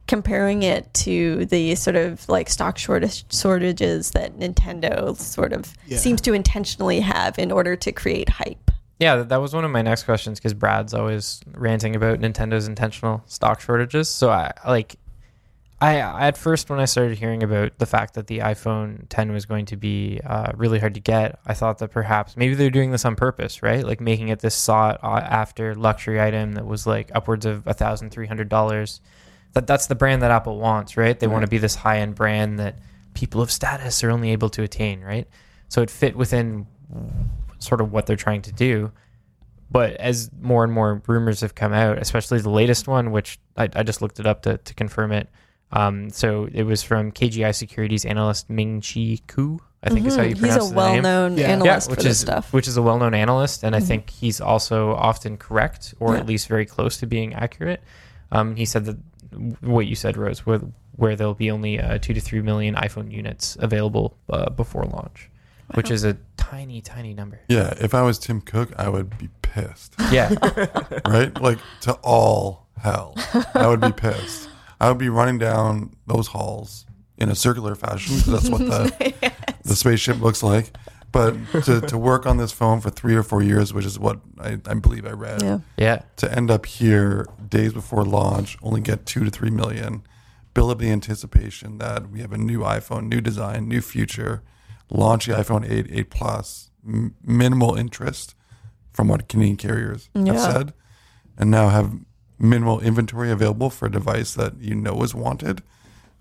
comparing 0.08 0.64
it 0.64 0.92
to 0.92 1.46
the 1.46 1.74
sort 1.76 1.94
of 1.96 2.28
like 2.28 2.50
stock 2.50 2.76
shortage 2.76 3.24
shortages 3.32 4.10
that 4.10 4.36
Nintendo 4.38 5.16
sort 5.16 5.52
of 5.52 5.72
Yeah. 5.86 5.96
seems 5.96 6.20
to 6.22 6.34
intentionally 6.34 7.00
have 7.00 7.38
in 7.38 7.52
order 7.52 7.76
to 7.76 7.92
create 7.92 8.28
hype. 8.28 8.71
Yeah, 9.02 9.16
that- 9.24 9.40
was 9.40 9.52
one 9.52 9.64
of 9.64 9.72
my 9.72 9.82
next 9.82 10.04
questions 10.04 10.38
because 10.38 10.54
Brad's 10.54 10.94
always 10.94 11.40
ranting 11.54 11.96
about 11.96 12.20
Nintendo's 12.20 12.68
intentional 12.68 13.20
stock 13.26 13.60
shortages. 13.60 14.08
So 14.08 14.30
I 14.30 14.52
like, 14.64 14.94
I 15.80 15.96
at 15.96 16.36
first 16.36 16.70
when 16.70 16.78
I 16.78 16.84
started 16.84 17.18
hearing 17.18 17.42
about 17.42 17.76
the 17.78 17.86
fact 17.86 18.14
that 18.14 18.28
the 18.28 18.38
iPhone 18.38 19.08
10 19.08 19.32
was 19.32 19.44
going 19.44 19.66
to 19.66 19.76
be 19.76 20.20
uh, 20.24 20.52
really 20.54 20.78
hard 20.78 20.94
to 20.94 21.00
get, 21.00 21.40
I 21.44 21.54
thought 21.54 21.78
that 21.78 21.88
perhaps 21.90 22.36
maybe 22.36 22.54
they're 22.54 22.70
doing 22.70 22.92
this 22.92 23.04
on 23.04 23.16
purpose, 23.16 23.60
right? 23.60 23.84
Like 23.84 24.00
making 24.00 24.28
it 24.28 24.38
this 24.38 24.54
sought 24.54 25.00
uh, 25.02 25.08
after 25.18 25.74
luxury 25.74 26.20
item 26.22 26.52
that 26.52 26.64
was 26.64 26.86
like 26.86 27.10
upwards 27.12 27.44
of 27.44 27.66
a 27.66 27.74
thousand 27.74 28.10
three 28.10 28.28
hundred 28.28 28.48
dollars. 28.48 29.00
That 29.54 29.66
that's 29.66 29.88
the 29.88 29.96
brand 29.96 30.22
that 30.22 30.30
Apple 30.30 30.60
wants, 30.60 30.96
right? 30.96 31.18
They 31.18 31.26
want 31.26 31.42
to 31.42 31.48
be 31.48 31.58
this 31.58 31.74
high 31.74 31.98
end 31.98 32.14
brand 32.14 32.60
that 32.60 32.78
people 33.14 33.42
of 33.42 33.50
status 33.50 34.04
are 34.04 34.12
only 34.12 34.30
able 34.30 34.50
to 34.50 34.62
attain, 34.62 35.00
right? 35.00 35.26
So 35.68 35.82
it 35.82 35.90
fit 35.90 36.14
within 36.14 36.68
sort 37.62 37.80
of 37.80 37.92
what 37.92 38.06
they're 38.06 38.16
trying 38.16 38.42
to 38.42 38.52
do. 38.52 38.92
But 39.70 39.94
as 39.94 40.30
more 40.40 40.64
and 40.64 40.72
more 40.72 41.02
rumors 41.06 41.40
have 41.40 41.54
come 41.54 41.72
out, 41.72 41.96
especially 41.98 42.40
the 42.40 42.50
latest 42.50 42.86
one, 42.88 43.10
which 43.10 43.38
I, 43.56 43.68
I 43.74 43.82
just 43.82 44.02
looked 44.02 44.20
it 44.20 44.26
up 44.26 44.42
to, 44.42 44.58
to 44.58 44.74
confirm 44.74 45.12
it. 45.12 45.28
Um, 45.70 46.10
so 46.10 46.46
it 46.52 46.64
was 46.64 46.82
from 46.82 47.10
KGI 47.12 47.54
Securities 47.54 48.04
analyst 48.04 48.50
Ming 48.50 48.82
Chi 48.82 49.16
Kuo, 49.26 49.58
I 49.82 49.88
think 49.88 50.06
is 50.06 50.16
how 50.16 50.22
you. 50.22 50.30
He's 50.30 50.40
pronounce 50.40 50.70
a 50.70 50.74
the 50.74 50.92
name. 50.92 51.02
well-known 51.02 51.38
Yeah. 51.38 51.46
analyst 51.48 51.88
which 51.88 52.00
for 52.00 52.02
this 52.02 52.12
is 52.12 52.20
stuff. 52.20 52.48
Mm-hmm. 52.48 52.56
which 52.58 52.68
is 52.68 52.76
a 52.76 52.82
well-known 52.82 53.14
analyst, 53.14 53.62
and 53.64 53.74
I 53.74 53.80
think 53.80 54.10
he's 54.10 54.38
also 54.42 54.92
often 54.92 55.38
correct, 55.38 55.94
or 55.98 56.12
Yeah. 56.12 56.20
at 56.20 56.26
least 56.26 56.48
very 56.48 56.66
close 56.66 56.98
to 56.98 57.06
being 57.06 57.32
accurate. 57.32 57.82
Um, 58.30 58.54
he 58.56 58.66
said 58.66 58.84
that 58.84 58.98
what 59.62 59.86
you 59.86 59.94
said, 59.94 60.18
Rose, 60.18 60.44
where 60.44 60.60
where 60.96 61.16
there'll 61.16 61.32
be 61.32 61.50
only 61.50 61.80
uh, 61.80 61.96
two 61.96 62.12
to 62.12 62.20
three 62.20 62.42
million 62.42 62.74
iPhone 62.74 63.10
units 63.10 63.56
available 63.58 64.14
uh, 64.28 64.50
before 64.50 64.84
launch, 64.84 65.30
which 65.74 65.90
is 65.90 66.04
a 66.04 66.16
tiny, 66.36 66.80
tiny 66.80 67.14
number. 67.14 67.40
Yeah, 67.48 67.74
if 67.80 67.94
I 67.94 68.02
was 68.02 68.18
Tim 68.18 68.40
Cook, 68.40 68.72
I 68.76 68.88
would 68.88 69.16
be 69.18 69.28
pissed. 69.42 69.94
Yeah, 70.10 70.30
right? 71.06 71.38
Like 71.40 71.58
to 71.82 71.94
all 72.02 72.66
hell. 72.78 73.14
I 73.54 73.66
would 73.68 73.80
be 73.80 73.92
pissed. 73.92 74.48
I 74.80 74.88
would 74.88 74.98
be 74.98 75.08
running 75.08 75.38
down 75.38 75.94
those 76.06 76.28
halls 76.28 76.86
in 77.18 77.28
a 77.28 77.34
circular 77.34 77.74
fashion 77.74 78.16
because 78.16 78.32
that's 78.44 78.48
what 78.50 78.58
the 78.60 79.34
the 79.64 79.76
spaceship 79.76 80.20
looks 80.20 80.42
like. 80.42 80.76
But 81.12 81.34
to, 81.64 81.82
to 81.82 81.98
work 81.98 82.24
on 82.24 82.38
this 82.38 82.52
phone 82.52 82.80
for 82.80 82.88
three 82.88 83.14
or 83.14 83.22
four 83.22 83.42
years, 83.42 83.74
which 83.74 83.84
is 83.84 83.98
what 83.98 84.20
I, 84.40 84.58
I 84.66 84.72
believe 84.74 85.04
I 85.06 85.10
read, 85.10 85.42
Yeah. 85.42 85.58
yeah. 85.76 86.02
to 86.16 86.34
end 86.34 86.50
up 86.50 86.64
here 86.64 87.26
days 87.50 87.74
before 87.74 88.02
launch, 88.02 88.56
only 88.62 88.80
get 88.80 89.04
two 89.04 89.22
to 89.22 89.30
three 89.30 89.50
million, 89.50 90.04
build 90.54 90.70
up 90.70 90.78
the 90.78 90.90
anticipation 90.90 91.76
that 91.78 92.10
we 92.10 92.20
have 92.20 92.32
a 92.32 92.38
new 92.38 92.60
iPhone, 92.60 93.08
new 93.08 93.20
design, 93.20 93.68
new 93.68 93.82
future, 93.82 94.42
launch 94.92 95.26
the 95.26 95.32
iPhone 95.34 95.68
8, 95.68 95.86
8 95.90 96.10
Plus, 96.10 96.70
m- 96.86 97.14
minimal 97.24 97.74
interest 97.74 98.34
from 98.92 99.08
what 99.08 99.28
Canadian 99.28 99.56
carriers 99.56 100.08
Yeah. 100.14 100.34
have 100.34 100.40
said, 100.52 100.74
and 101.38 101.50
now 101.50 101.68
have 101.70 101.92
minimal 102.38 102.80
inventory 102.80 103.30
available 103.30 103.70
for 103.70 103.86
a 103.86 103.90
device 103.90 104.34
that 104.34 104.58
you 104.60 104.74
know 104.74 105.02
is 105.02 105.14
wanted. 105.14 105.62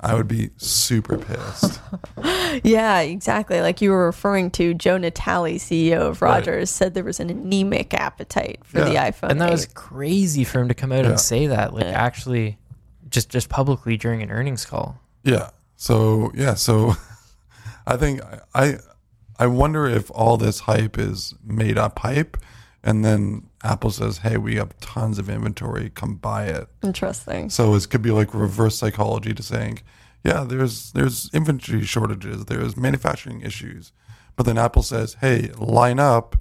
I 0.03 0.15
would 0.15 0.27
be 0.27 0.49
super 0.57 1.17
pissed. 1.17 1.79
Yeah, 2.65 2.99
exactly. 2.99 3.61
Like 3.61 3.79
you 3.81 3.91
were 3.91 4.05
referring 4.05 4.51
to, 4.51 4.73
Joe 4.73 4.97
Natale, 4.97 5.57
CEO 5.57 6.01
of 6.09 6.21
Right. 6.21 6.35
Rogers, 6.45 6.69
said 6.69 6.93
there 6.93 7.03
was 7.05 7.21
an 7.21 7.29
anemic 7.29 7.93
appetite 7.93 8.59
for 8.65 8.81
the 8.81 8.95
iPhone. 8.95 9.29
and 9.29 9.39
that 9.39 9.49
was 9.49 9.67
crazy 9.67 10.43
for 10.43 10.59
him 10.59 10.67
to 10.67 10.73
come 10.73 10.91
out 10.91 11.05
Yeah. 11.05 11.11
and 11.11 11.19
say 11.19 11.47
that, 11.47 11.73
like 11.73 11.85
actually, 11.85 12.57
just 13.09 13.29
just 13.29 13.47
publicly 13.47 13.95
during 13.95 14.21
an 14.21 14.29
earnings 14.31 14.65
call. 14.65 14.99
Yeah. 15.23 15.51
So 15.77 16.31
yeah. 16.35 16.55
So 16.55 16.95
I 17.87 17.97
think 17.97 18.21
I 18.53 18.77
I 19.39 19.47
wonder 19.47 19.85
if 19.87 20.09
all 20.11 20.37
this 20.37 20.61
hype 20.61 20.97
is 20.97 21.33
made 21.43 21.77
up 21.77 21.99
hype, 21.99 22.37
and 22.83 23.03
then 23.03 23.49
Apple 23.63 23.91
says, 23.91 24.19
"Hey, 24.19 24.37
we 24.37 24.55
have 24.55 24.77
tons 24.79 25.17
of 25.17 25.29
inventory. 25.29 25.89
Come 25.89 26.15
buy 26.15 26.45
it." 26.45 26.67
interesting. 26.83 27.49
So 27.49 27.73
it 27.75 27.89
could 27.89 28.01
be 28.01 28.11
like 28.11 28.33
reverse 28.33 28.77
psychology 28.77 29.33
to 29.33 29.43
saying, 29.43 29.79
"Yeah, 30.23 30.43
there's 30.43 30.91
there's 30.91 31.29
inventory 31.33 31.83
shortages. 31.85 32.45
There's 32.45 32.77
manufacturing 32.77 33.41
issues," 33.41 33.91
but 34.35 34.45
then 34.45 34.57
Apple 34.57 34.83
says, 34.83 35.17
"Hey, 35.21 35.49
line 35.57 35.99
up 35.99 36.35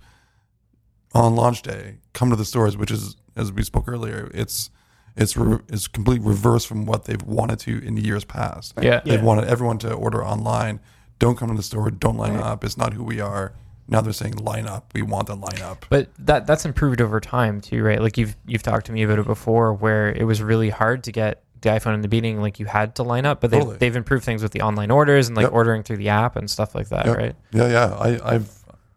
on 1.14 1.34
launch 1.36 1.62
day. 1.62 1.98
Come 2.12 2.30
to 2.30 2.36
the 2.36 2.44
stores," 2.44 2.76
which 2.76 2.90
is 2.90 3.16
as 3.36 3.52
we 3.52 3.62
spoke 3.62 3.88
earlier. 3.88 4.30
It's 4.34 4.70
it's 5.16 5.36
re- 5.36 5.58
it's 5.68 5.88
complete 5.88 6.22
reverse 6.22 6.64
from 6.64 6.86
what 6.86 7.04
they've 7.06 7.22
wanted 7.22 7.58
to 7.60 7.78
in 7.84 7.96
years 7.96 8.24
past. 8.24 8.74
Yeah. 8.80 9.00
They've 9.04 9.14
Yeah. 9.20 9.24
wanted 9.24 9.44
everyone 9.48 9.78
to 9.78 9.92
order 9.92 10.24
online. 10.24 10.80
Don't 11.20 11.36
come 11.38 11.48
to 11.50 11.54
the 11.54 11.62
store. 11.62 11.88
Don't 11.92 12.16
line 12.16 12.34
Right. 12.34 12.42
up. 12.42 12.64
It's 12.64 12.76
not 12.76 12.92
who 12.94 13.04
we 13.04 13.20
are. 13.20 13.52
Now 13.86 14.00
they're 14.00 14.12
saying 14.12 14.36
line 14.36 14.66
up. 14.66 14.90
We 14.94 15.02
want 15.02 15.26
to 15.28 15.34
line 15.34 15.60
up. 15.62 15.86
But 15.88 16.08
that 16.18 16.46
that's 16.48 16.64
improved 16.64 17.00
over 17.00 17.20
time 17.20 17.60
too, 17.60 17.82
right? 17.84 18.00
Like 18.00 18.18
you've 18.18 18.36
you've 18.46 18.62
talked 18.64 18.86
to 18.86 18.92
me 18.92 19.02
about 19.04 19.18
it 19.20 19.26
before, 19.26 19.72
where 19.74 20.10
it 20.10 20.24
was 20.24 20.42
really 20.42 20.70
hard 20.70 21.04
to 21.04 21.12
get 21.12 21.42
the 21.60 21.68
iPhone 21.70 21.94
in 21.94 22.00
the 22.00 22.08
beginning. 22.08 22.40
Like 22.40 22.58
you 22.58 22.66
had 22.66 22.94
to 22.96 23.02
line 23.02 23.26
up, 23.26 23.40
but 23.40 23.50
they've 23.50 23.60
Totally. 23.60 23.78
they've 23.78 23.94
improved 23.96 24.24
things 24.24 24.42
with 24.42 24.52
the 24.52 24.62
online 24.62 24.90
orders 24.90 25.28
and 25.28 25.36
like 25.36 25.44
Yep. 25.44 25.52
ordering 25.52 25.82
through 25.82 25.98
the 25.98 26.08
app 26.08 26.36
and 26.36 26.48
stuff 26.50 26.74
like 26.74 26.88
that, 26.88 27.06
Yep. 27.06 27.16
right? 27.16 27.36
Yeah, 27.52 27.68
yeah. 27.68 27.86
I, 27.98 28.34
I've 28.36 28.50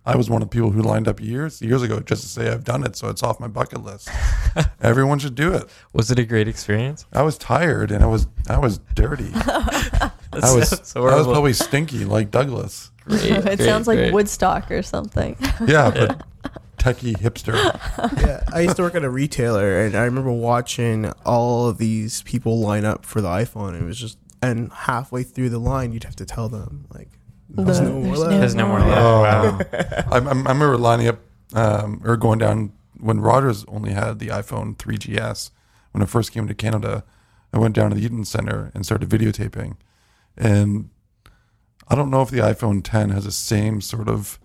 I 0.05 0.15
was 0.17 0.29
one 0.29 0.41
of 0.41 0.49
the 0.49 0.53
people 0.53 0.69
who 0.71 0.81
lined 0.81 1.07
up 1.07 1.19
years 1.21 1.61
years 1.61 1.81
ago 1.81 1.99
just 1.99 2.21
to 2.23 2.27
say 2.29 2.49
I've 2.49 2.63
done 2.63 2.83
it, 2.83 2.95
so 2.95 3.09
it's 3.09 3.23
off 3.23 3.39
my 3.39 3.47
bucket 3.47 3.83
list. 3.83 4.09
Everyone 4.81 5.17
should 5.17 5.33
do 5.35 5.53
it. 5.53 5.63
Was 5.93 6.11
it 6.11 6.19
a 6.19 6.23
great 6.25 6.47
experience? 6.47 7.05
I 7.11 7.23
was 7.23 7.37
tired 7.37 7.89
and 7.89 8.03
I 8.03 8.07
was 8.07 8.27
I 8.47 8.59
was 8.59 8.77
dirty. 8.93 9.31
I 10.41 10.55
was 10.55 10.69
That's 10.69 10.95
I 10.95 10.99
was 10.99 11.27
probably 11.27 11.53
stinky 11.53 12.05
like 12.05 12.31
Douglas. 12.31 12.91
Great, 13.05 13.23
it 13.31 13.43
great, 13.43 13.59
sounds 13.59 13.87
like 13.87 13.97
great. 13.97 14.13
Woodstock 14.13 14.71
or 14.71 14.81
something. 14.81 15.35
Yeah, 15.67 15.91
but 15.91 16.25
techie 16.77 17.15
hipster. 17.17 17.55
yeah, 18.21 18.43
I 18.53 18.61
used 18.61 18.75
to 18.77 18.81
work 18.83 18.95
at 18.95 19.03
a 19.03 19.09
retailer, 19.09 19.81
and 19.81 19.95
I 19.95 20.03
remember 20.03 20.31
watching 20.31 21.11
all 21.25 21.67
of 21.67 21.77
these 21.77 22.21
people 22.23 22.59
line 22.59 22.85
up 22.85 23.05
for 23.05 23.21
the 23.21 23.27
iPhone. 23.29 23.79
It 23.79 23.83
was 23.85 23.97
just, 23.97 24.17
and 24.41 24.71
halfway 24.71 25.23
through 25.23 25.49
the 25.49 25.59
line, 25.59 25.91
you'd 25.93 26.03
have 26.05 26.15
to 26.17 26.25
tell 26.25 26.49
them 26.49 26.85
like, 26.93 27.09
"There's 27.49 27.79
The- 27.79 27.85
no 27.85 27.91
more 27.99 28.03
there's 28.03 28.19
left." 28.19 28.31
no 28.31 28.39
There's 28.39 28.55
no 28.55 28.67
more 28.67 28.79
more. 28.79 28.87
left. 28.89 29.01
Oh, 29.01 29.21
Wow. 29.21 29.59
I, 30.11 30.17
I 30.17 30.17
I 30.17 30.31
remember 30.31 30.77
lining 30.77 31.07
up 31.07 31.19
um, 31.53 32.01
or 32.03 32.17
going 32.17 32.39
down 32.39 32.71
when 32.99 33.19
Rogers 33.21 33.63
only 33.67 33.91
had 33.93 34.19
the 34.19 34.27
iPhone 34.29 34.75
3GS 34.77 35.51
when 35.91 36.01
it 36.01 36.09
first 36.09 36.31
came 36.31 36.47
to 36.47 36.53
Canada. 36.53 37.03
I 37.53 37.59
went 37.59 37.75
down 37.75 37.89
to 37.91 37.95
the 37.95 38.03
Eaton 38.03 38.25
Center 38.25 38.71
and 38.73 38.83
started 38.85 39.07
videotaping, 39.09 39.75
and 40.37 40.89
I 41.87 41.95
don't 41.95 42.09
know 42.09 42.21
if 42.21 42.29
the 42.29 42.39
iPhone 42.39 42.81
10 42.83 43.09
has 43.09 43.25
the 43.25 43.31
same 43.31 43.81
sort 43.81 44.07
of 44.09 44.39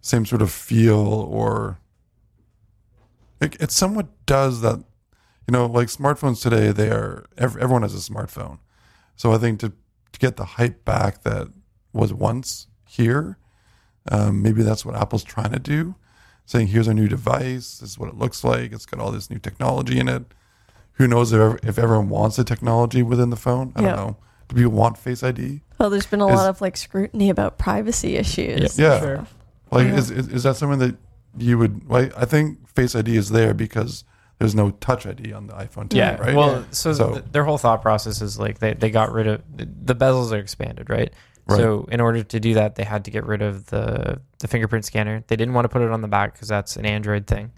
same 0.00 0.26
sort 0.26 0.42
of 0.42 0.50
feel 0.52 0.96
or 0.98 1.78
it, 3.40 3.56
it 3.60 3.70
somewhat 3.70 4.08
does 4.26 4.60
that. 4.60 4.78
You 5.46 5.52
know, 5.52 5.66
like 5.66 5.88
smartphones 5.88 6.40
today, 6.42 6.72
they 6.72 6.88
are 6.90 7.26
ev- 7.36 7.56
everyone 7.58 7.82
has 7.82 7.94
a 7.94 7.98
smartphone, 8.12 8.60
so 9.14 9.32
I 9.32 9.38
think 9.38 9.60
to 9.60 9.68
to 10.12 10.18
get 10.18 10.36
the 10.36 10.44
hype 10.44 10.84
back 10.86 11.22
that 11.24 11.48
was 11.92 12.14
once 12.14 12.66
here, 12.88 13.36
um, 14.10 14.40
maybe 14.42 14.62
that's 14.62 14.86
what 14.86 14.94
Apple's 14.96 15.22
trying 15.24 15.52
to 15.52 15.58
do, 15.58 15.96
saying 16.46 16.68
here's 16.68 16.88
our 16.88 16.94
new 16.94 17.08
device. 17.08 17.78
This 17.78 17.90
is 17.90 17.98
what 17.98 18.08
it 18.08 18.14
looks 18.16 18.42
like. 18.42 18.72
It's 18.72 18.86
got 18.86 19.00
all 19.00 19.10
this 19.10 19.28
new 19.28 19.38
technology 19.38 19.98
in 19.98 20.08
it. 20.08 20.24
Who 20.92 21.06
knows 21.08 21.30
if, 21.32 21.58
if 21.62 21.78
everyone 21.78 22.08
wants 22.08 22.36
the 22.36 22.44
technology 22.44 23.02
within 23.02 23.28
the 23.28 23.36
phone? 23.36 23.72
I 23.76 23.82
Yeah. 23.82 23.88
don't 23.88 23.96
know. 23.96 24.16
Do 24.48 24.56
people 24.56 24.72
want 24.72 24.98
Face 24.98 25.22
ID? 25.22 25.60
Well, 25.78 25.90
there's 25.90 26.06
been 26.06 26.20
a 26.20 26.28
Is- 26.28 26.34
lot 26.36 26.48
of 26.48 26.60
like 26.60 26.76
scrutiny 26.76 27.30
about 27.30 27.58
privacy 27.58 28.16
issues. 28.16 28.78
Yeah. 28.78 29.00
Sure. 29.00 29.26
Like, 29.70 29.86
Yeah. 29.88 29.96
is, 29.96 30.10
is 30.10 30.28
is 30.28 30.42
that 30.44 30.56
something 30.56 30.78
that 30.80 30.96
you 31.38 31.58
would? 31.58 31.88
Like, 31.88 32.12
I 32.16 32.24
think 32.26 32.68
Face 32.68 32.94
ID 32.94 33.16
is 33.16 33.30
there 33.30 33.54
because 33.54 34.04
there's 34.38 34.54
no 34.54 34.70
Touch 34.72 35.06
ID 35.06 35.32
on 35.32 35.46
the 35.46 35.54
iPhone 35.54 35.88
10, 35.88 35.96
Yeah. 35.96 36.16
right? 36.16 36.34
Well, 36.34 36.64
so, 36.70 36.92
So- 36.92 37.12
th- 37.14 37.24
their 37.32 37.44
whole 37.44 37.58
thought 37.58 37.82
process 37.82 38.20
is 38.20 38.38
like 38.38 38.58
they, 38.58 38.74
they 38.74 38.90
got 38.90 39.12
rid 39.12 39.26
of 39.26 39.42
the 39.56 39.94
bezels 39.94 40.32
are 40.32 40.38
expanded, 40.38 40.90
right? 40.90 41.12
Right. 41.46 41.56
So 41.58 41.86
in 41.92 42.00
order 42.00 42.22
to 42.22 42.40
do 42.40 42.54
that, 42.54 42.74
they 42.76 42.84
had 42.84 43.04
to 43.04 43.10
get 43.10 43.24
rid 43.26 43.42
of 43.42 43.66
the 43.66 44.20
the 44.38 44.48
fingerprint 44.48 44.84
scanner. 44.84 45.22
They 45.26 45.36
didn't 45.36 45.54
want 45.54 45.64
to 45.66 45.68
put 45.68 45.82
it 45.82 45.90
on 45.90 46.00
the 46.00 46.08
back 46.08 46.32
because 46.34 46.48
that's 46.48 46.76
an 46.76 46.86
Android 46.86 47.26
thing. 47.26 47.50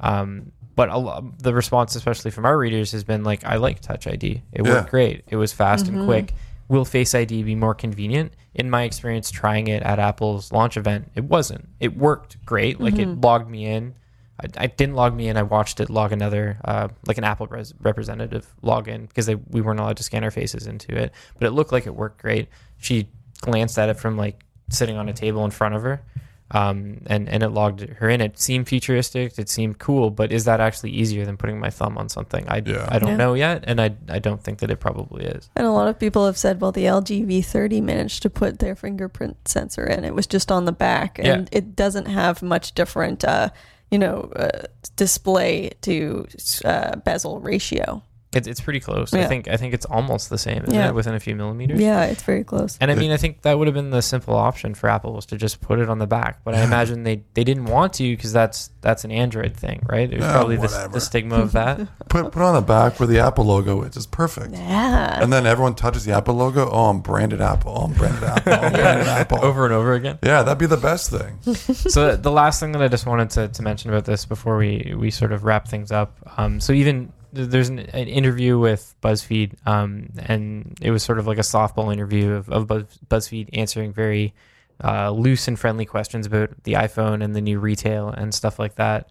Um, 0.00 0.52
but 0.78 0.88
a 0.90 0.96
lot, 0.96 1.38
the 1.42 1.52
response, 1.52 1.96
especially 1.96 2.30
from 2.30 2.46
our 2.46 2.56
readers, 2.56 2.92
has 2.92 3.02
been 3.02 3.24
like, 3.24 3.44
"I 3.44 3.56
like 3.56 3.80
Touch 3.80 4.06
ID. 4.06 4.42
It 4.52 4.64
Yeah. 4.64 4.72
worked 4.74 4.90
great. 4.90 5.24
It 5.26 5.34
was 5.36 5.52
fast 5.52 5.86
Mm-hmm. 5.86 5.96
and 5.98 6.06
quick. 6.06 6.34
Will 6.68 6.84
Face 6.84 7.14
ID 7.14 7.42
be 7.42 7.54
more 7.56 7.74
convenient?" 7.74 8.32
In 8.54 8.70
my 8.70 8.82
experience, 8.84 9.30
trying 9.30 9.66
it 9.66 9.82
at 9.82 9.98
Apple's 9.98 10.52
launch 10.52 10.76
event, 10.76 11.10
it 11.16 11.24
wasn't. 11.24 11.68
It 11.80 11.96
worked 11.96 12.36
great. 12.46 12.80
Like 12.80 12.94
Mm-hmm. 12.94 13.12
it 13.18 13.20
logged 13.20 13.50
me 13.50 13.66
in. 13.66 13.94
I, 14.40 14.46
I 14.64 14.66
didn't 14.68 14.94
log 14.94 15.16
me 15.16 15.26
in. 15.28 15.36
I 15.36 15.42
watched 15.42 15.80
it 15.80 15.90
log 15.90 16.12
another, 16.12 16.58
uh, 16.64 16.88
like 17.08 17.18
an 17.18 17.24
Apple 17.24 17.48
res- 17.48 17.74
representative 17.80 18.46
log 18.62 18.86
in 18.86 19.06
because 19.06 19.28
we 19.50 19.60
weren't 19.60 19.80
allowed 19.80 19.96
to 19.96 20.04
scan 20.04 20.22
our 20.22 20.30
faces 20.30 20.68
into 20.68 20.96
it. 20.96 21.12
But 21.38 21.46
it 21.48 21.50
looked 21.50 21.72
like 21.72 21.86
it 21.88 21.94
worked 21.96 22.22
great. 22.22 22.48
She 22.76 23.08
glanced 23.40 23.78
at 23.80 23.88
it 23.88 23.94
from 23.98 24.16
like 24.16 24.44
sitting 24.70 24.96
on 24.96 25.08
a 25.08 25.12
table 25.12 25.44
in 25.44 25.50
front 25.50 25.74
of 25.74 25.82
her. 25.82 26.02
Um, 26.50 27.02
and, 27.06 27.28
and 27.28 27.42
it 27.42 27.50
logged 27.50 27.80
her 27.82 28.08
in. 28.08 28.22
It 28.22 28.38
seemed 28.38 28.68
futuristic. 28.68 29.38
It 29.38 29.50
seemed 29.50 29.78
cool, 29.78 30.10
but 30.10 30.32
is 30.32 30.46
that 30.46 30.60
actually 30.60 30.92
easier 30.92 31.26
than 31.26 31.36
putting 31.36 31.60
my 31.60 31.68
thumb 31.68 31.98
on 31.98 32.08
something? 32.08 32.48
I, 32.48 32.62
Yeah. 32.64 32.86
I 32.88 32.98
don't 32.98 33.10
Yeah. 33.10 33.16
know 33.16 33.34
yet, 33.34 33.64
and 33.66 33.78
I, 33.80 33.94
I 34.08 34.18
don't 34.18 34.42
think 34.42 34.60
that 34.60 34.70
it 34.70 34.80
probably 34.80 35.26
is. 35.26 35.50
And 35.56 35.66
a 35.66 35.70
lot 35.72 35.88
of 35.88 35.98
people 35.98 36.24
have 36.24 36.38
said, 36.38 36.60
well, 36.62 36.72
the 36.72 36.84
LG 36.84 37.26
V30 37.26 37.82
managed 37.82 38.22
to 38.22 38.30
put 38.30 38.60
their 38.60 38.74
fingerprint 38.74 39.46
sensor 39.46 39.84
in. 39.86 40.04
It 40.04 40.14
was 40.14 40.26
just 40.26 40.50
on 40.50 40.64
the 40.64 40.72
back, 40.72 41.18
and 41.22 41.48
it 41.52 41.76
doesn't 41.76 42.06
have 42.06 42.42
much 42.42 42.72
different, 42.72 43.24
uh, 43.26 43.50
you 43.90 43.98
know, 43.98 44.32
uh, 44.34 44.62
display 44.96 45.72
to 45.82 46.26
uh, 46.64 46.96
bezel 46.96 47.40
ratio. 47.40 48.02
It's, 48.34 48.46
it's 48.46 48.60
pretty 48.60 48.80
close. 48.80 49.14
I 49.14 49.24
think 49.24 49.48
I 49.48 49.56
think 49.56 49.72
it's 49.72 49.86
almost 49.86 50.28
the 50.28 50.36
same, 50.36 50.62
isn't 50.64 50.74
Yeah. 50.74 50.88
it? 50.88 50.94
Within 50.94 51.14
a 51.14 51.20
few 51.20 51.34
millimeters. 51.34 51.80
Yeah, 51.80 52.04
it's 52.04 52.22
very 52.22 52.44
close. 52.44 52.76
And 52.78 52.90
I 52.90 52.94
mean, 52.94 53.10
I 53.10 53.16
think 53.16 53.40
that 53.42 53.58
would 53.58 53.66
have 53.68 53.74
been 53.74 53.88
the 53.88 54.02
simple 54.02 54.34
option 54.36 54.74
for 54.74 54.90
Apple 54.90 55.14
was 55.14 55.24
to 55.26 55.38
just 55.38 55.62
put 55.62 55.78
it 55.78 55.88
on 55.88 55.98
the 55.98 56.06
back. 56.06 56.40
But 56.44 56.54
I 56.54 56.62
imagine 56.64 57.04
they, 57.04 57.22
they 57.32 57.42
didn't 57.42 57.64
want 57.64 57.94
to 57.94 58.02
because 58.16 58.32
that's 58.34 58.68
that's 58.82 59.04
an 59.04 59.12
Android 59.12 59.56
thing, 59.56 59.80
right? 59.88 60.12
It 60.12 60.16
was 60.16 60.24
Yeah, 60.26 60.32
probably 60.32 60.56
the, 60.56 60.90
the 60.92 61.00
stigma 61.00 61.36
of 61.36 61.52
that. 61.52 61.80
Put 62.10 62.30
put 62.32 62.42
on 62.42 62.54
the 62.54 62.60
back 62.62 63.00
where 63.00 63.06
the 63.06 63.18
Apple 63.18 63.44
logo 63.46 63.82
is. 63.82 63.96
It's 63.96 64.06
perfect. 64.06 64.52
Yeah. 64.52 65.22
And 65.22 65.32
then 65.32 65.46
everyone 65.46 65.74
touches 65.74 66.04
the 66.04 66.12
Apple 66.12 66.34
logo. 66.34 66.68
Oh, 66.70 66.86
I'm 66.90 67.00
branded 67.00 67.40
Apple. 67.40 67.72
Oh, 67.76 67.84
I'm 67.86 67.92
branded 67.92 68.22
Apple. 68.24 68.52
Oh, 68.52 68.56
I'm 68.56 68.72
branded 68.74 69.08
Apple. 69.08 69.44
over 69.44 69.64
and 69.64 69.72
over 69.74 69.94
again. 69.94 70.18
Yeah, 70.22 70.42
that'd 70.42 70.58
be 70.58 70.66
the 70.66 70.76
best 70.76 71.10
thing. 71.10 71.38
so 71.54 72.14
the 72.16 72.30
last 72.30 72.60
thing 72.60 72.72
that 72.72 72.82
I 72.82 72.88
just 72.88 73.06
wanted 73.06 73.30
to, 73.30 73.48
to 73.48 73.62
mention 73.62 73.90
about 73.90 74.04
this 74.06 74.24
before 74.26 74.56
we, 74.58 74.94
we 74.96 75.10
sort 75.10 75.32
of 75.32 75.44
wrap 75.44 75.66
things 75.68 75.90
up. 75.92 76.16
Um, 76.38 76.60
so 76.60 76.72
even 76.72 77.06
th- 77.06 77.12
there's 77.32 77.68
an, 77.68 77.78
an 77.78 78.08
interview 78.08 78.58
with 78.58 78.94
BuzzFeed, 79.02 79.54
um, 79.66 80.10
and 80.18 80.76
it 80.80 80.90
was 80.90 81.02
sort 81.02 81.18
of 81.18 81.26
like 81.26 81.38
a 81.38 81.42
softball 81.42 81.92
interview 81.92 82.32
of, 82.32 82.48
of 82.50 82.66
Buzz, 82.66 82.84
BuzzFeed 83.08 83.50
answering 83.52 83.92
very 83.92 84.34
uh, 84.82 85.10
loose 85.10 85.48
and 85.48 85.58
friendly 85.58 85.84
questions 85.84 86.26
about 86.26 86.50
the 86.64 86.74
iPhone 86.74 87.22
and 87.22 87.34
the 87.34 87.40
new 87.40 87.58
retail 87.58 88.08
and 88.08 88.34
stuff 88.34 88.58
like 88.58 88.76
that. 88.76 89.08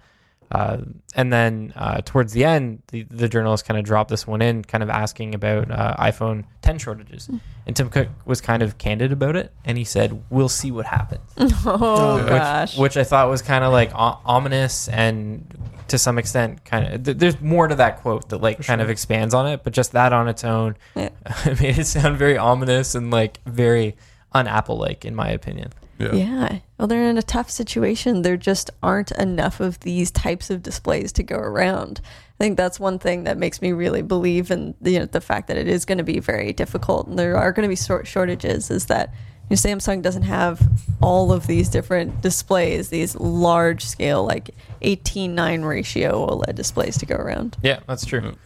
Uh, 0.49 0.77
and 1.15 1.31
then 1.33 1.73
uh, 1.75 1.99
towards 2.05 2.31
the 2.31 2.45
end, 2.45 2.81
the, 2.87 3.03
the 3.09 3.27
journalist 3.27 3.65
kind 3.65 3.77
of 3.77 3.83
dropped 3.83 4.09
this 4.09 4.25
one 4.25 4.41
in, 4.41 4.63
kind 4.63 4.81
of 4.81 4.89
asking 4.89 5.35
about 5.35 5.69
uh, 5.69 5.95
iPhone 5.97 6.45
10 6.61 6.77
shortages. 6.77 7.29
And 7.65 7.75
Tim 7.75 7.89
Cook 7.89 8.07
was 8.25 8.39
kind 8.39 8.63
of 8.63 8.77
candid 8.77 9.11
about 9.11 9.35
it, 9.35 9.51
and 9.65 9.77
he 9.77 9.83
said, 9.83 10.23
"We'll 10.29 10.47
see 10.47 10.71
what 10.71 10.85
happens." 10.85 11.19
oh, 11.65 12.17
Yeah. 12.25 12.29
gosh. 12.29 12.77
which 12.77 12.95
I 12.95 13.03
thought 13.03 13.29
was 13.29 13.41
kind 13.41 13.65
of 13.65 13.73
like 13.73 13.91
o- 13.93 14.19
ominous 14.25 14.87
and 14.87 15.45
to 15.89 15.97
some 15.97 16.17
extent 16.17 16.63
kind 16.65 16.93
of 16.93 17.03
th- 17.03 17.17
there's 17.17 17.39
more 17.41 17.67
to 17.67 17.75
that 17.75 18.01
quote 18.01 18.29
that 18.29 18.41
like 18.41 18.61
kind 18.65 18.81
of 18.81 18.89
expands 18.89 19.33
on 19.33 19.47
it, 19.47 19.63
but 19.65 19.73
just 19.73 19.91
that 19.93 20.13
on 20.13 20.27
its 20.29 20.43
own 20.45 20.75
Yeah. 20.95 21.09
made 21.45 21.77
it 21.77 21.87
sound 21.87 22.17
very 22.17 22.37
ominous 22.37 22.95
and 22.95 23.11
like 23.11 23.39
very 23.45 23.95
un-Apple 24.33 24.77
like 24.77 25.03
in 25.05 25.13
my 25.15 25.29
opinion. 25.29 25.71
Yeah. 25.99 26.13
Yeah. 26.13 26.59
Well, 26.77 26.87
they're 26.87 27.09
in 27.09 27.17
a 27.17 27.23
tough 27.23 27.49
situation. 27.49 28.21
There 28.21 28.37
just 28.37 28.69
aren't 28.83 29.11
enough 29.11 29.59
of 29.59 29.79
these 29.81 30.11
types 30.11 30.49
of 30.49 30.61
displays 30.61 31.11
to 31.13 31.23
go 31.23 31.37
around. 31.37 32.01
I 32.39 32.43
think 32.43 32.57
that's 32.57 32.79
one 32.79 32.99
thing 32.99 33.23
that 33.23 33.37
makes 33.37 33.61
me 33.61 33.71
really 33.71 34.03
believe 34.03 34.51
in 34.51 34.75
the, 34.79 34.91
you 34.91 34.99
know, 34.99 35.05
the 35.05 35.21
fact 35.21 35.47
that 35.47 35.57
it 35.57 35.67
is 35.67 35.85
going 35.85 35.97
to 35.97 36.03
be 36.03 36.19
very 36.19 36.53
difficult 36.53 37.07
and 37.07 37.17
there 37.17 37.35
are 37.35 37.51
going 37.51 37.63
to 37.63 37.69
be 37.69 37.75
sort 37.75 38.05
shortages. 38.05 38.69
Is 38.69 38.85
that 38.87 39.13
you 39.49 39.55
know, 39.55 39.55
Samsung 39.55 40.01
doesn't 40.01 40.23
have 40.23 40.61
all 41.01 41.31
of 41.31 41.47
these 41.47 41.69
different 41.69 42.21
displays, 42.21 42.89
these 42.89 43.15
large 43.15 43.83
scale 43.85 44.23
like 44.23 44.51
18:9 44.81 45.65
ratio 45.65 46.27
OLED 46.27 46.53
displays 46.53 46.97
to 46.99 47.05
go 47.05 47.15
around. 47.15 47.57
Yeah, 47.63 47.79
that's 47.87 48.05
true. 48.05 48.21
Mm. 48.21 48.37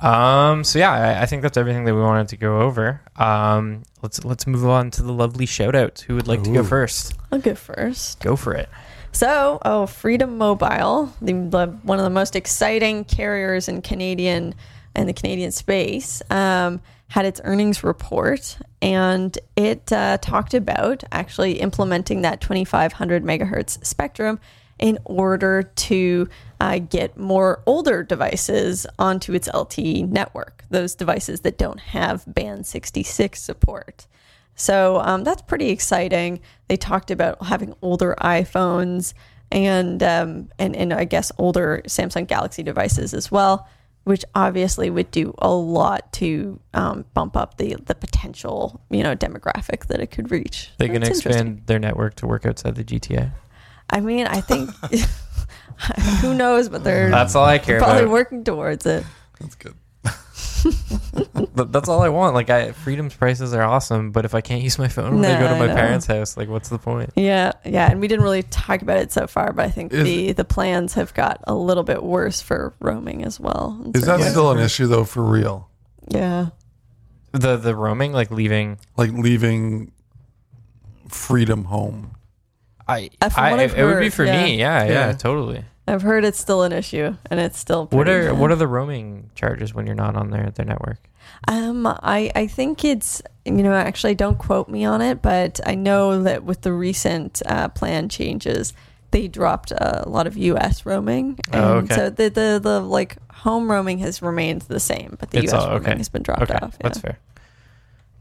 Um, 0.00 0.64
so 0.64 0.78
yeah, 0.78 0.92
I, 0.92 1.22
I 1.22 1.26
think 1.26 1.42
that's 1.42 1.56
everything 1.56 1.84
that 1.84 1.94
we 1.94 2.00
wanted 2.00 2.28
to 2.28 2.36
go 2.36 2.60
over. 2.60 3.00
Um, 3.16 3.82
let's 4.02 4.24
let's 4.24 4.46
move 4.46 4.66
on 4.66 4.90
to 4.92 5.02
the 5.02 5.12
lovely 5.12 5.46
shout 5.46 5.74
outs. 5.74 6.00
Who 6.02 6.14
would 6.16 6.26
like 6.26 6.42
to 6.44 6.52
go 6.52 6.64
first? 6.64 7.14
I'll 7.30 7.38
go 7.38 7.54
first. 7.54 8.20
Go 8.20 8.36
for 8.36 8.54
it. 8.54 8.68
So, 9.12 9.58
oh, 9.64 9.86
Freedom 9.86 10.38
Mobile, 10.38 11.12
the, 11.20 11.32
the 11.32 11.78
one 11.82 11.98
of 11.98 12.04
the 12.04 12.10
most 12.10 12.36
exciting 12.36 13.04
carriers 13.04 13.68
in 13.68 13.82
Canadian 13.82 14.54
in 14.96 15.06
the 15.06 15.12
Canadian 15.12 15.52
space, 15.52 16.22
um, 16.30 16.80
had 17.08 17.24
its 17.24 17.40
earnings 17.44 17.84
report, 17.84 18.58
and 18.80 19.36
it 19.56 19.92
uh, 19.92 20.18
talked 20.18 20.54
about 20.54 21.04
actually 21.12 21.60
implementing 21.60 22.22
that 22.22 22.40
2500 22.40 23.24
megahertz 23.24 23.84
spectrum 23.84 24.40
in 24.80 24.98
order 25.04 25.62
to 25.62 26.28
uh, 26.58 26.78
get 26.78 27.16
more 27.16 27.62
older 27.66 28.02
devices 28.02 28.86
onto 28.98 29.32
its 29.34 29.48
LTE 29.48 30.08
network. 30.08 30.64
Those 30.70 30.94
devices 30.94 31.42
that 31.42 31.58
don't 31.58 31.80
have 31.80 32.24
Band 32.26 32.66
66 32.66 33.40
support. 33.40 34.06
So 34.54 35.00
um, 35.00 35.22
that's 35.22 35.42
pretty 35.42 35.68
exciting. 35.68 36.40
They 36.68 36.76
talked 36.76 37.10
about 37.10 37.44
having 37.44 37.74
older 37.82 38.14
iPhones 38.20 39.14
and 39.52 40.02
um, 40.02 40.48
and 40.58 40.76
and 40.76 40.92
I 40.92 41.04
guess 41.04 41.32
older 41.38 41.82
Samsung 41.86 42.26
Galaxy 42.26 42.62
devices 42.62 43.14
as 43.14 43.30
well, 43.30 43.68
which 44.04 44.24
obviously 44.34 44.90
would 44.90 45.10
do 45.10 45.34
a 45.38 45.50
lot 45.50 46.12
to 46.14 46.60
um, 46.74 47.04
bump 47.14 47.36
up 47.36 47.56
the 47.56 47.76
the 47.86 47.94
potential 47.94 48.80
you 48.90 49.02
know 49.02 49.16
demographic 49.16 49.86
that 49.86 50.00
it 50.00 50.10
could 50.10 50.30
reach. 50.30 50.70
They're 50.78 50.88
going 50.88 51.02
to 51.02 51.08
expand 51.08 51.62
their 51.66 51.78
network 51.78 52.14
to 52.16 52.26
work 52.26 52.46
outside 52.46 52.76
the 52.76 52.84
GTA. 52.84 53.32
I 53.90 54.00
mean, 54.00 54.26
I 54.26 54.40
think 54.40 54.70
who 56.20 56.34
knows, 56.34 56.68
but 56.68 56.84
they're 56.84 57.10
That's 57.10 57.34
all 57.34 57.44
I 57.44 57.58
care 57.58 57.78
probably 57.78 58.02
about. 58.02 58.12
working 58.12 58.44
towards 58.44 58.86
it. 58.86 59.04
That's 59.40 59.54
good. 59.56 59.74
Th- 60.62 61.68
That's 61.70 61.88
all 61.88 62.02
I 62.02 62.08
want. 62.10 62.34
Like, 62.34 62.50
I 62.50 62.72
Freedom's 62.72 63.14
prices 63.14 63.54
are 63.54 63.62
awesome, 63.62 64.10
but 64.12 64.24
if 64.24 64.34
I 64.34 64.40
can't 64.42 64.62
use 64.62 64.78
my 64.78 64.88
phone 64.88 65.16
when 65.20 65.24
I 65.24 65.34
No, 65.34 65.40
go 65.40 65.48
to 65.48 65.54
I 65.54 65.58
my 65.58 65.66
know. 65.68 65.74
parents' 65.74 66.06
house, 66.06 66.36
like, 66.36 66.48
what's 66.48 66.68
the 66.68 66.78
point? 66.78 67.10
Yeah, 67.16 67.52
yeah, 67.64 67.90
and 67.90 68.00
we 68.00 68.08
didn't 68.08 68.22
really 68.24 68.42
talk 68.44 68.82
about 68.82 68.98
it 68.98 69.10
so 69.12 69.26
far, 69.26 69.52
but 69.52 69.64
I 69.64 69.70
think 69.70 69.92
Is- 69.92 70.04
the 70.04 70.32
the 70.32 70.44
plans 70.44 70.94
have 70.94 71.14
got 71.14 71.40
a 71.44 71.54
little 71.54 71.82
bit 71.82 72.02
worse 72.02 72.40
for 72.42 72.74
roaming 72.80 73.24
as 73.24 73.40
well. 73.40 73.80
in 73.84 73.92
Is 73.94 74.02
that 74.06 74.20
still 74.30 74.50
an 74.50 74.58
issue 74.58 74.86
though 74.86 75.04
for 75.04 75.22
real? 75.24 75.68
Yeah. 76.08 76.48
The 77.32 77.56
the 77.56 77.74
roaming, 77.74 78.12
like 78.12 78.30
leaving. 78.30 78.78
Like 78.96 79.12
leaving 79.12 79.92
freedom 81.08 81.64
home. 81.64 82.16
I, 82.90 83.10
I 83.22 83.50
what 83.50 83.60
I've 83.60 83.76
it 83.78 83.84
would 83.84 83.98
be 83.98 84.04
heard, 84.04 84.12
for 84.14 84.24
me. 84.24 84.58
Yeah, 84.58 84.84
yeah, 84.84 84.88
Yeah. 84.88 85.12
totally. 85.12 85.64
I've 85.88 86.02
heard 86.02 86.24
it's 86.24 86.38
still 86.38 86.62
an 86.62 86.72
issue, 86.72 87.16
and 87.30 87.40
it's 87.40 87.58
still. 87.58 87.86
What 87.86 88.08
are 88.08 88.30
bad. 88.30 88.38
what 88.38 88.50
are 88.50 88.56
the 88.56 88.68
roaming 88.68 89.30
charges 89.34 89.74
when 89.74 89.86
you're 89.86 89.94
not 89.96 90.14
on 90.16 90.30
their 90.30 90.50
their 90.50 90.66
network? 90.66 90.98
Um, 91.48 91.86
I 91.86 92.30
I 92.34 92.46
think 92.46 92.84
it's 92.84 93.22
you 93.44 93.62
know 93.62 93.72
actually 93.74 94.14
don't 94.14 94.38
quote 94.38 94.68
me 94.68 94.84
on 94.84 95.00
it, 95.02 95.20
but 95.22 95.58
I 95.66 95.74
know 95.74 96.22
that 96.22 96.44
with 96.44 96.60
the 96.62 96.72
recent 96.72 97.42
uh, 97.46 97.68
plan 97.68 98.08
changes, 98.08 98.72
they 99.10 99.26
dropped 99.26 99.72
a 99.72 100.04
lot 100.06 100.26
of 100.28 100.36
U.S. 100.36 100.86
roaming, 100.86 101.40
and 101.52 101.64
Oh, 101.64 101.72
okay. 101.78 101.94
so 101.94 102.10
the, 102.10 102.28
the 102.28 102.60
the 102.62 102.80
like 102.80 103.16
home 103.32 103.68
roaming 103.70 103.98
has 103.98 104.22
remained 104.22 104.62
the 104.62 104.78
same, 104.80 105.16
but 105.18 105.30
the 105.30 105.38
It's 105.38 105.52
U.S. 105.52 105.62
all- 105.64 105.70
roaming 105.70 105.88
okay. 105.88 105.96
has 105.98 106.08
been 106.08 106.22
dropped 106.22 106.42
Okay, 106.42 106.58
off. 106.62 106.78
that's 106.80 106.98
fair. 107.00 107.18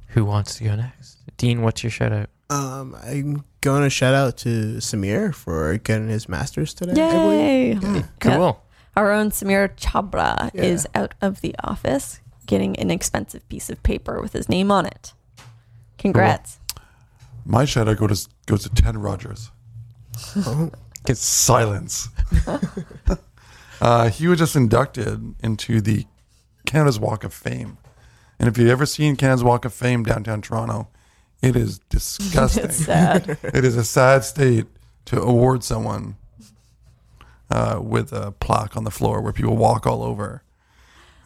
Who 0.10 0.26
wants 0.26 0.56
to 0.56 0.64
go 0.64 0.76
next? 0.76 1.18
Dean, 1.38 1.62
what's 1.62 1.84
your 1.84 1.92
shout 1.92 2.12
out? 2.14 2.30
Um, 2.50 2.96
I'm 3.04 3.44
going 3.62 3.84
to 3.84 3.90
shout 3.90 4.14
out 4.14 4.38
to 4.38 4.76
Sameer 4.78 5.34
for 5.34 5.78
getting 5.78 6.08
his 6.10 6.30
master's 6.30 6.74
today. 6.74 6.94
Yay! 6.96 7.74
Yeah. 7.74 8.04
Cool. 8.20 8.32
Yeah. 8.32 8.54
Our 9.02 9.12
own 9.12 9.32
Sameer 9.32 9.70
Chhabra 9.76 10.52
Yeah. 10.54 10.62
is 10.64 10.88
out 10.96 11.14
of 11.22 11.42
the 11.42 11.56
office, 11.64 12.20
getting 12.46 12.78
an 12.80 12.92
expensive 12.92 13.48
piece 13.50 13.70
of 13.70 13.82
paper 13.84 14.22
with 14.22 14.34
his 14.34 14.50
name 14.50 14.72
on 14.72 14.86
it. 14.86 15.14
Congrats! 15.98 16.60
My 17.46 17.66
shout 17.66 17.88
out 17.88 17.98
goes 17.98 18.28
goes 18.46 18.64
to 18.64 18.70
Ted 18.70 18.98
Rogers. 18.98 19.52
Oh, 20.36 20.70
Silence. 21.14 22.10
uh, 23.82 24.10
he 24.10 24.28
was 24.28 24.38
just 24.40 24.56
inducted 24.56 25.34
into 25.42 25.82
the 25.82 26.06
Canada's 26.66 27.00
Walk 27.00 27.24
of 27.24 27.34
Fame. 27.34 27.78
And 28.38 28.48
if 28.48 28.58
you've 28.58 28.70
ever 28.70 28.86
seen 28.86 29.16
Canada's 29.16 29.44
Walk 29.44 29.66
of 29.66 29.74
Fame 29.74 30.04
downtown 30.04 30.42
Toronto, 30.42 30.90
it 31.42 31.56
is 31.56 31.80
disgusting. 31.90 32.66
It's 32.66 32.78
sad. 32.86 33.38
it 33.44 33.64
is 33.66 33.76
a 33.78 33.84
sad 33.84 34.24
state 34.24 34.66
to 35.06 35.22
award 35.22 35.64
someone 35.64 36.16
uh, 37.52 37.80
with 37.82 38.12
a 38.14 38.32
plaque 38.34 38.76
on 38.78 38.84
the 38.84 38.92
floor 38.92 39.22
where 39.22 39.34
people 39.34 39.56
walk 39.58 39.88
all 39.88 40.04
over. 40.04 40.44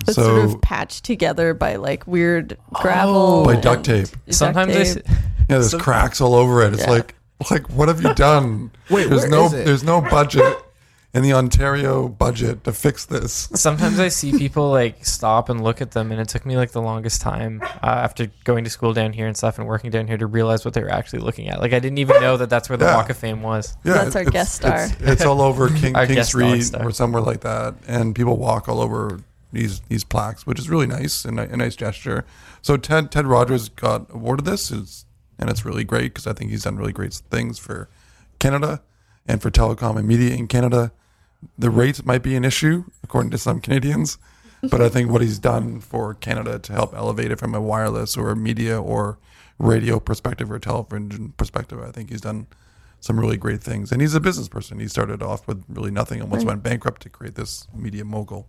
It's 0.02 0.16
so 0.16 0.24
sort 0.24 0.46
of 0.46 0.62
patched 0.62 1.04
together 1.06 1.54
by 1.54 1.76
like 1.78 2.06
weird 2.08 2.58
gravel. 2.74 3.46
By 3.46 3.56
duct 3.56 3.86
tape. 3.86 4.08
duct 4.08 4.34
Sometimes 4.34 4.72
I 4.76 4.84
tape. 4.84 4.88
s- 4.88 4.98
yeah, 5.08 5.16
there's 5.48 5.72
Some- 5.72 5.80
cracks 5.80 6.22
all 6.22 6.36
over 6.36 6.62
it. 6.64 6.74
It's 6.74 6.84
Yeah. 6.84 6.90
like 6.92 7.16
like 7.52 7.70
what 7.70 7.88
have 7.90 8.02
you 8.02 8.14
done? 8.14 8.72
Wait, 8.90 9.10
there's 9.10 9.22
where 9.24 9.30
no 9.32 9.46
is 9.48 9.54
it? 9.54 9.66
there's 9.66 9.84
no 9.84 10.00
budget 10.02 10.58
in 11.14 11.22
the 11.22 11.32
Ontario 11.34 12.08
budget 12.10 12.64
to 12.64 12.72
fix 12.72 13.06
this. 13.06 13.34
sometimes 13.54 14.00
I 14.00 14.08
see 14.08 14.36
people 14.36 14.72
like 14.72 15.06
stop 15.06 15.50
and 15.50 15.64
look 15.64 15.82
at 15.82 15.92
them, 15.92 16.12
and 16.12 16.20
it 16.20 16.28
took 16.28 16.46
me 16.46 16.58
like 16.58 16.72
the 16.72 16.82
longest 16.82 17.22
time 17.22 17.62
uh, 17.62 17.68
after 17.84 18.32
going 18.44 18.64
to 18.64 18.70
school 18.70 18.94
down 18.94 19.14
here 19.14 19.28
and 19.28 19.38
stuff 19.38 19.60
and 19.60 19.68
working 19.68 19.92
down 19.92 20.08
here 20.08 20.18
to 20.18 20.26
realize 20.26 20.66
what 20.66 20.74
they 20.74 20.82
were 20.82 20.90
actually 20.92 21.20
looking 21.20 21.50
at. 21.50 21.60
Like 21.60 21.74
I 21.74 21.80
didn't 21.80 22.00
even 22.00 22.20
know 22.20 22.38
that 22.38 22.50
that's 22.50 22.68
where 22.68 22.78
the 22.78 22.86
Yeah. 22.86 22.96
Walk 22.96 23.10
of 23.10 23.18
Fame 23.18 23.44
was. 23.44 23.78
Yeah, 23.84 23.94
That's 23.94 24.16
our 24.16 24.24
guest 24.26 24.56
star. 24.56 24.86
It's, 24.86 24.96
it's 25.02 25.26
all 25.26 25.42
over 25.42 25.70
King, 25.76 25.96
Our 25.96 26.08
King 26.08 26.24
Street 26.24 26.72
or 26.80 26.92
somewhere 26.92 27.22
like 27.22 27.42
that, 27.42 27.76
and 27.88 28.16
people 28.16 28.38
walk 28.38 28.68
all 28.68 28.82
over 28.82 29.20
these 29.52 29.82
these 29.82 30.04
plaques, 30.04 30.48
which 30.48 30.58
is 30.58 30.68
really 30.68 30.88
nice 30.88 31.26
and 31.26 31.40
a, 31.40 31.44
a 31.44 31.58
nice 31.58 31.76
gesture. 31.76 32.26
So 32.64 32.76
Ted 32.76 33.12
Ted 33.12 33.28
Rogers 33.28 33.70
got 33.70 34.08
awarded 34.10 34.46
this, 34.46 34.72
is, 34.72 35.06
and 35.38 35.48
it's 35.48 35.64
really 35.64 35.84
great 35.84 36.14
because 36.14 36.26
I 36.26 36.34
think 36.34 36.50
he's 36.50 36.64
done 36.64 36.76
really 36.76 36.92
great 36.92 37.14
things 37.14 37.60
for 37.60 37.88
Canada 38.40 38.82
and 39.28 39.44
for 39.44 39.52
telecom 39.52 39.96
and 39.98 40.08
media 40.08 40.34
in 40.36 40.48
Canada. 40.48 40.92
The 41.58 41.70
rates 41.70 42.06
might 42.06 42.24
be 42.24 42.36
an 42.36 42.46
issue 42.46 42.86
according 43.04 43.32
to 43.32 43.38
some 43.38 43.60
Canadians, 43.60 44.18
but 44.62 44.82
I 44.82 44.90
think 44.90 45.12
what 45.12 45.22
he's 45.22 45.40
done 45.40 45.80
for 45.80 46.14
Canada 46.14 46.60
to 46.60 46.74
help 46.74 46.94
elevate 46.96 47.32
it 47.32 47.40
from 47.40 47.56
a 47.56 47.62
wireless 47.62 48.18
or 48.18 48.32
a 48.32 48.36
media 48.36 48.82
or 48.82 49.18
radio 49.60 50.00
perspective 50.00 50.52
or 50.52 50.60
television 50.60 51.34
perspective, 51.38 51.82
I 51.82 51.92
think 51.92 52.10
he's 52.10 52.22
done 52.22 52.48
some 53.00 53.20
really 53.20 53.38
great 53.38 53.62
things. 53.62 53.92
And 53.92 54.02
he's 54.02 54.16
a 54.16 54.20
business 54.20 54.48
person. 54.48 54.80
He 54.80 54.88
started 54.88 55.22
off 55.22 55.46
with 55.48 55.64
really 55.68 55.92
nothing, 55.92 56.22
and 56.22 56.30
almost 56.30 56.46
went 56.48 56.64
bankrupt 56.64 57.02
to 57.04 57.10
create 57.10 57.36
this 57.36 57.68
media 57.74 58.06
mogul. 58.06 58.48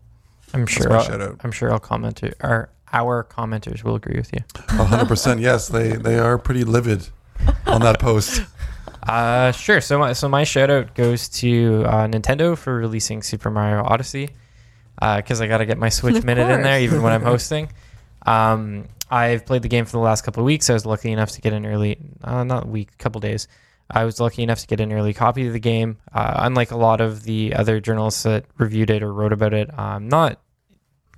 I'm 0.52 0.66
sure. 0.66 0.92
I'll, 0.92 1.02
shout 1.02 1.20
out. 1.20 1.40
I'm 1.42 1.50
sure 1.50 1.72
I'll 1.72 1.80
comment. 1.80 2.22
Our 2.40 2.70
our 2.92 3.24
commenters 3.24 3.82
will 3.82 3.96
agree 3.96 4.16
with 4.16 4.32
you. 4.32 4.40
hundred 4.76 5.08
percent. 5.08 5.40
Yes, 5.40 5.68
they 5.68 5.92
they 5.96 6.18
are 6.18 6.38
pretty 6.38 6.62
livid 6.62 7.08
on 7.66 7.80
that 7.80 7.98
post. 8.00 8.42
Uh, 9.06 9.52
sure. 9.52 9.80
So 9.80 9.98
my 9.98 10.12
so 10.14 10.28
my 10.28 10.44
shout 10.44 10.70
out 10.70 10.94
goes 10.94 11.28
to 11.40 11.84
uh, 11.86 12.06
Nintendo 12.06 12.56
for 12.56 12.76
releasing 12.76 13.22
Super 13.22 13.50
Mario 13.50 13.84
Odyssey. 13.84 14.30
Because 14.94 15.40
I 15.40 15.48
got 15.48 15.58
to 15.58 15.66
get 15.66 15.76
my 15.76 15.88
Switch 15.88 16.16
Of 16.16 16.24
minute 16.24 16.48
in 16.50 16.62
there, 16.62 16.80
even 16.80 17.02
when 17.02 17.12
I'm 17.12 17.22
hosting. 17.32 17.68
Um, 18.24 18.88
I've 19.10 19.44
played 19.44 19.62
the 19.62 19.68
game 19.68 19.84
for 19.84 19.92
the 19.92 19.98
last 19.98 20.22
couple 20.22 20.42
of 20.42 20.46
weeks. 20.46 20.70
I 20.70 20.72
was 20.72 20.86
lucky 20.86 21.12
enough 21.12 21.32
to 21.32 21.40
get 21.40 21.52
an 21.52 21.66
early, 21.66 21.98
uh, 22.22 22.44
not 22.44 22.66
week, 22.66 22.96
couple 22.96 23.20
days. 23.20 23.48
I 23.90 24.04
was 24.04 24.18
lucky 24.18 24.42
enough 24.42 24.60
to 24.60 24.66
get 24.66 24.80
an 24.80 24.92
early 24.92 25.12
copy 25.12 25.46
of 25.46 25.52
the 25.52 25.60
game. 25.60 25.98
Uh, 26.12 26.34
unlike 26.38 26.70
a 26.70 26.76
lot 26.76 27.00
of 27.00 27.24
the 27.24 27.54
other 27.54 27.80
journalists 27.80 28.22
that 28.22 28.46
reviewed 28.56 28.90
it 28.90 29.02
or 29.02 29.12
wrote 29.12 29.32
about 29.32 29.52
it, 29.52 29.68
I'm 29.76 30.08
not 30.08 30.40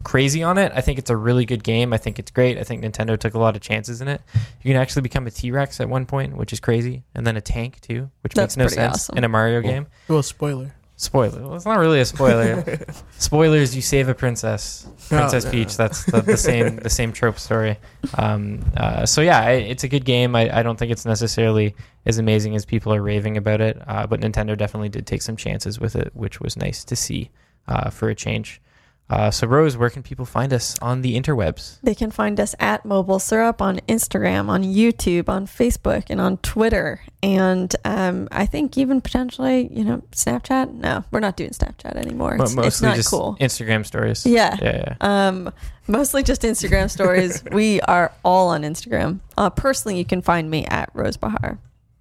crazy 0.06 0.40
on 0.44 0.56
it. 0.56 0.70
I 0.72 0.82
think 0.82 1.00
it's 1.00 1.10
a 1.10 1.16
really 1.16 1.44
good 1.44 1.64
game. 1.64 1.92
I 1.92 1.96
think 1.96 2.20
it's 2.20 2.30
great. 2.30 2.58
I 2.58 2.62
think 2.62 2.84
Nintendo 2.84 3.18
took 3.18 3.34
a 3.34 3.40
lot 3.40 3.56
of 3.56 3.60
chances 3.60 4.00
in 4.00 4.06
it. 4.06 4.22
You 4.62 4.72
can 4.72 4.80
actually 4.80 5.02
become 5.02 5.26
a 5.26 5.32
T 5.32 5.50
Rex 5.50 5.80
at 5.80 5.88
one 5.88 6.06
point, 6.06 6.36
which 6.36 6.52
is 6.52 6.60
crazy, 6.60 7.02
and 7.16 7.26
then 7.26 7.36
a 7.36 7.40
tank 7.40 7.80
too, 7.80 8.08
which 8.20 8.32
That's 8.32 8.56
makes 8.56 8.72
no 8.72 8.74
sense 8.76 8.94
awesome. 8.94 9.18
in 9.18 9.24
a 9.24 9.28
Mario 9.28 9.60
Cool. 9.62 9.70
game. 9.70 9.86
Well, 10.06 10.22
spoiler. 10.22 10.72
Spoiler. 10.94 11.42
Well, 11.42 11.56
it's 11.56 11.64
not 11.66 11.78
really 11.78 11.98
a 12.00 12.04
spoiler. 12.04 12.78
Spoilers. 13.18 13.74
You 13.74 13.82
save 13.82 14.08
a 14.08 14.14
princess, 14.14 14.88
Princess 15.08 15.44
no, 15.44 15.50
Peach. 15.50 15.76
That's 15.76 16.04
the, 16.04 16.22
the 16.22 16.36
same 16.36 16.76
the 16.76 16.88
same 16.88 17.12
trope 17.12 17.40
story. 17.40 17.76
Um, 18.16 18.60
uh, 18.76 19.06
so 19.06 19.22
yeah, 19.22 19.40
I, 19.40 19.50
it's 19.54 19.82
a 19.82 19.88
good 19.88 20.04
game. 20.04 20.36
I, 20.36 20.60
I 20.60 20.62
don't 20.62 20.78
think 20.78 20.92
it's 20.92 21.04
necessarily 21.04 21.74
as 22.06 22.18
amazing 22.18 22.54
as 22.54 22.64
people 22.64 22.94
are 22.94 23.02
raving 23.02 23.36
about 23.36 23.60
it, 23.60 23.76
uh, 23.88 24.06
but 24.06 24.20
Nintendo 24.20 24.56
definitely 24.56 24.88
did 24.88 25.04
take 25.04 25.22
some 25.22 25.36
chances 25.36 25.80
with 25.80 25.96
it, 25.96 26.12
which 26.14 26.40
was 26.40 26.56
nice 26.56 26.84
to 26.84 26.94
see 26.94 27.30
uh, 27.66 27.90
for 27.90 28.08
a 28.08 28.14
change. 28.14 28.62
Uh, 29.08 29.30
so 29.30 29.46
Rose, 29.46 29.76
where 29.76 29.88
can 29.90 30.02
people 30.02 30.24
find 30.24 30.52
us 30.52 30.76
on 30.82 31.02
the 31.02 31.16
interwebs? 31.16 31.78
They 31.82 31.94
can 31.94 32.10
find 32.10 32.40
us 32.40 32.56
at 32.58 32.82
MobileSyrup 32.82 33.60
on 33.60 33.78
Instagram, 33.88 34.48
on 34.48 34.64
YouTube, 34.64 35.28
on 35.28 35.46
Facebook, 35.46 36.06
and 36.10 36.20
on 36.20 36.38
Twitter. 36.38 37.00
And 37.22 37.74
um, 37.84 38.26
I 38.32 38.46
think 38.46 38.76
even 38.76 39.00
potentially, 39.00 39.68
you 39.72 39.84
know, 39.84 40.02
Snapchat. 40.10 40.72
No, 40.74 41.04
we're 41.12 41.20
not 41.20 41.36
doing 41.36 41.50
Snapchat 41.50 41.94
anymore. 41.94 42.36
Mo- 42.36 42.44
It's, 42.44 42.54
mostly 42.54 42.66
it's 42.66 42.82
not 42.82 42.96
just 42.96 43.10
cool. 43.10 43.36
Instagram 43.40 43.86
stories. 43.86 44.26
Yeah. 44.26 44.56
Yeah, 44.60 44.94
yeah. 45.00 45.28
Um, 45.28 45.52
mostly 45.86 46.24
just 46.24 46.42
Instagram 46.42 46.90
stories. 46.90 47.44
we 47.52 47.80
are 47.82 48.12
all 48.24 48.48
on 48.48 48.62
Instagram. 48.62 49.20
Uh, 49.38 49.50
personally, 49.50 49.98
you 49.98 50.04
can 50.04 50.20
find 50.20 50.50
me 50.50 50.66
at 50.66 50.90
Rose 50.94 51.16
Behar. 51.16 51.58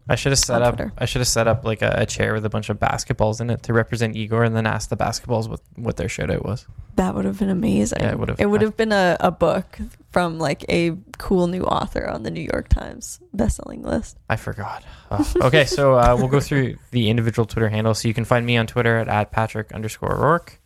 I 0.07 0.15
should 0.15 0.31
have 0.33 0.39
set 0.39 0.61
up. 0.61 0.75
Twitter. 0.75 0.93
I 0.97 1.05
should 1.05 1.21
have 1.21 1.27
set 1.27 1.47
up 1.47 1.65
like 1.65 1.81
a, 1.81 1.91
a 1.97 2.05
chair 2.05 2.33
with 2.33 2.45
a 2.45 2.49
bunch 2.49 2.69
of 2.69 2.79
basketballs 2.79 3.41
in 3.41 3.49
it 3.49 3.63
to 3.63 3.73
represent 3.73 4.15
Igor, 4.15 4.43
and 4.43 4.55
then 4.55 4.67
ask 4.67 4.89
the 4.89 4.97
basketballs 4.97 5.47
what 5.49 5.61
what 5.75 5.97
their 5.97 6.07
shout 6.09 6.29
out 6.29 6.45
was. 6.45 6.67
That 6.95 7.15
would 7.15 7.25
have 7.25 7.39
been 7.39 7.49
amazing. 7.49 7.99
Yeah, 8.01 8.11
it 8.11 8.19
would've- 8.19 8.39
It 8.39 8.45
would 8.45 8.61
have 8.61 8.77
been 8.77 8.91
a, 8.93 9.17
a 9.19 9.31
book 9.31 9.79
from 10.11 10.37
like 10.39 10.63
a 10.69 10.95
cool 11.17 11.47
new 11.47 11.63
author 11.63 12.07
on 12.07 12.23
the 12.23 12.31
New 12.31 12.47
York 12.53 12.69
Times 12.69 13.19
bestselling 13.35 13.83
list. 13.83 14.17
I 14.29 14.35
forgot. 14.37 14.83
Oh, 15.11 15.33
okay, 15.41 15.65
so 15.65 15.95
uh, 15.95 16.15
we'll 16.19 16.29
go 16.29 16.39
through 16.39 16.77
the 16.91 17.09
individual 17.09 17.45
Twitter 17.45 17.67
handles. 17.69 17.99
So 17.99 18.07
you 18.07 18.13
can 18.13 18.23
find 18.25 18.45
me 18.45 18.55
on 18.57 18.67
Twitter 18.67 18.97
at, 18.97 19.07
at 19.09 19.31
Patrick 19.31 19.73
underscore 19.73 20.15
Rourke. 20.17 20.59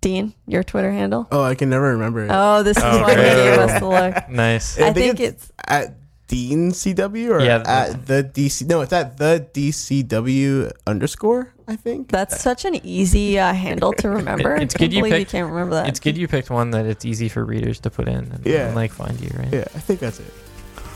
Dean, 0.00 0.32
your 0.46 0.62
Twitter 0.62 0.90
handle? 0.90 1.28
Oh, 1.30 1.42
I 1.42 1.54
can 1.54 1.68
never 1.68 1.90
remember 1.92 2.24
it. 2.24 2.30
Oh, 2.32 2.62
this 2.62 2.78
is 2.78 2.82
Oh, 2.86 3.02
why 3.02 3.10
you 3.10 3.16
gave 3.16 3.58
us 3.58 3.80
the 3.80 3.86
look. 3.88 4.28
Nice. 4.30 4.78
I 4.80 4.94
think 4.94 5.20
it's 5.20 5.52
at 5.66 5.94
Dean 6.30 6.70
CW 6.70 7.30
or 7.30 7.40
Yeah, 7.40 7.58
the- 7.58 7.68
at 7.70 8.06
the 8.06 8.22
DC. 8.22 8.64
No, 8.68 8.82
it's 8.82 8.92
at 8.92 9.16
the 9.18 9.44
DCW 9.52 10.70
underscore. 10.86 11.52
I 11.66 11.74
think. 11.74 12.06
That's 12.08 12.40
such 12.40 12.64
an 12.64 12.76
easy 12.86 13.36
uh, 13.36 13.52
handle 13.52 13.92
to 13.94 14.08
remember. 14.20 14.54
It's 14.54 14.74
good 14.74 14.92
you 14.92 15.00
believe 15.00 15.12
you 15.14 15.18
picked- 15.22 15.32
can't 15.32 15.50
remember 15.50 15.74
that. 15.74 15.88
It's 15.88 15.98
good 15.98 16.16
you 16.16 16.28
picked 16.28 16.48
one 16.48 16.70
that 16.70 16.86
it's 16.86 17.04
easy 17.04 17.28
for 17.28 17.44
readers 17.44 17.80
to 17.80 17.90
put 17.90 18.06
in 18.06 18.30
and, 18.30 18.46
Yeah. 18.46 18.66
and, 18.68 18.76
like 18.76 18.92
find 18.92 19.18
you, 19.20 19.30
right? 19.36 19.52
yeah, 19.52 19.64
I 19.74 19.80
think 19.80 19.98
that's 19.98 20.20
it. 20.20 20.32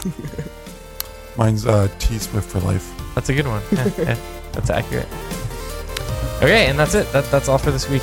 Mine's 1.36 1.66
uh, 1.66 1.88
T 1.98 2.16
Swift 2.18 2.48
for 2.48 2.60
life. 2.60 2.88
That's 3.16 3.28
a 3.28 3.34
good 3.34 3.48
one. 3.48 3.62
Yeah, 3.72 3.90
yeah, 3.98 4.16
that's 4.52 4.70
accurate. 4.70 5.08
Okay, 6.38 6.66
and 6.66 6.78
that's 6.78 6.94
it. 6.94 7.10
That, 7.12 7.24
that's 7.32 7.48
all 7.48 7.58
for 7.58 7.72
this 7.72 7.88
week. 7.90 8.02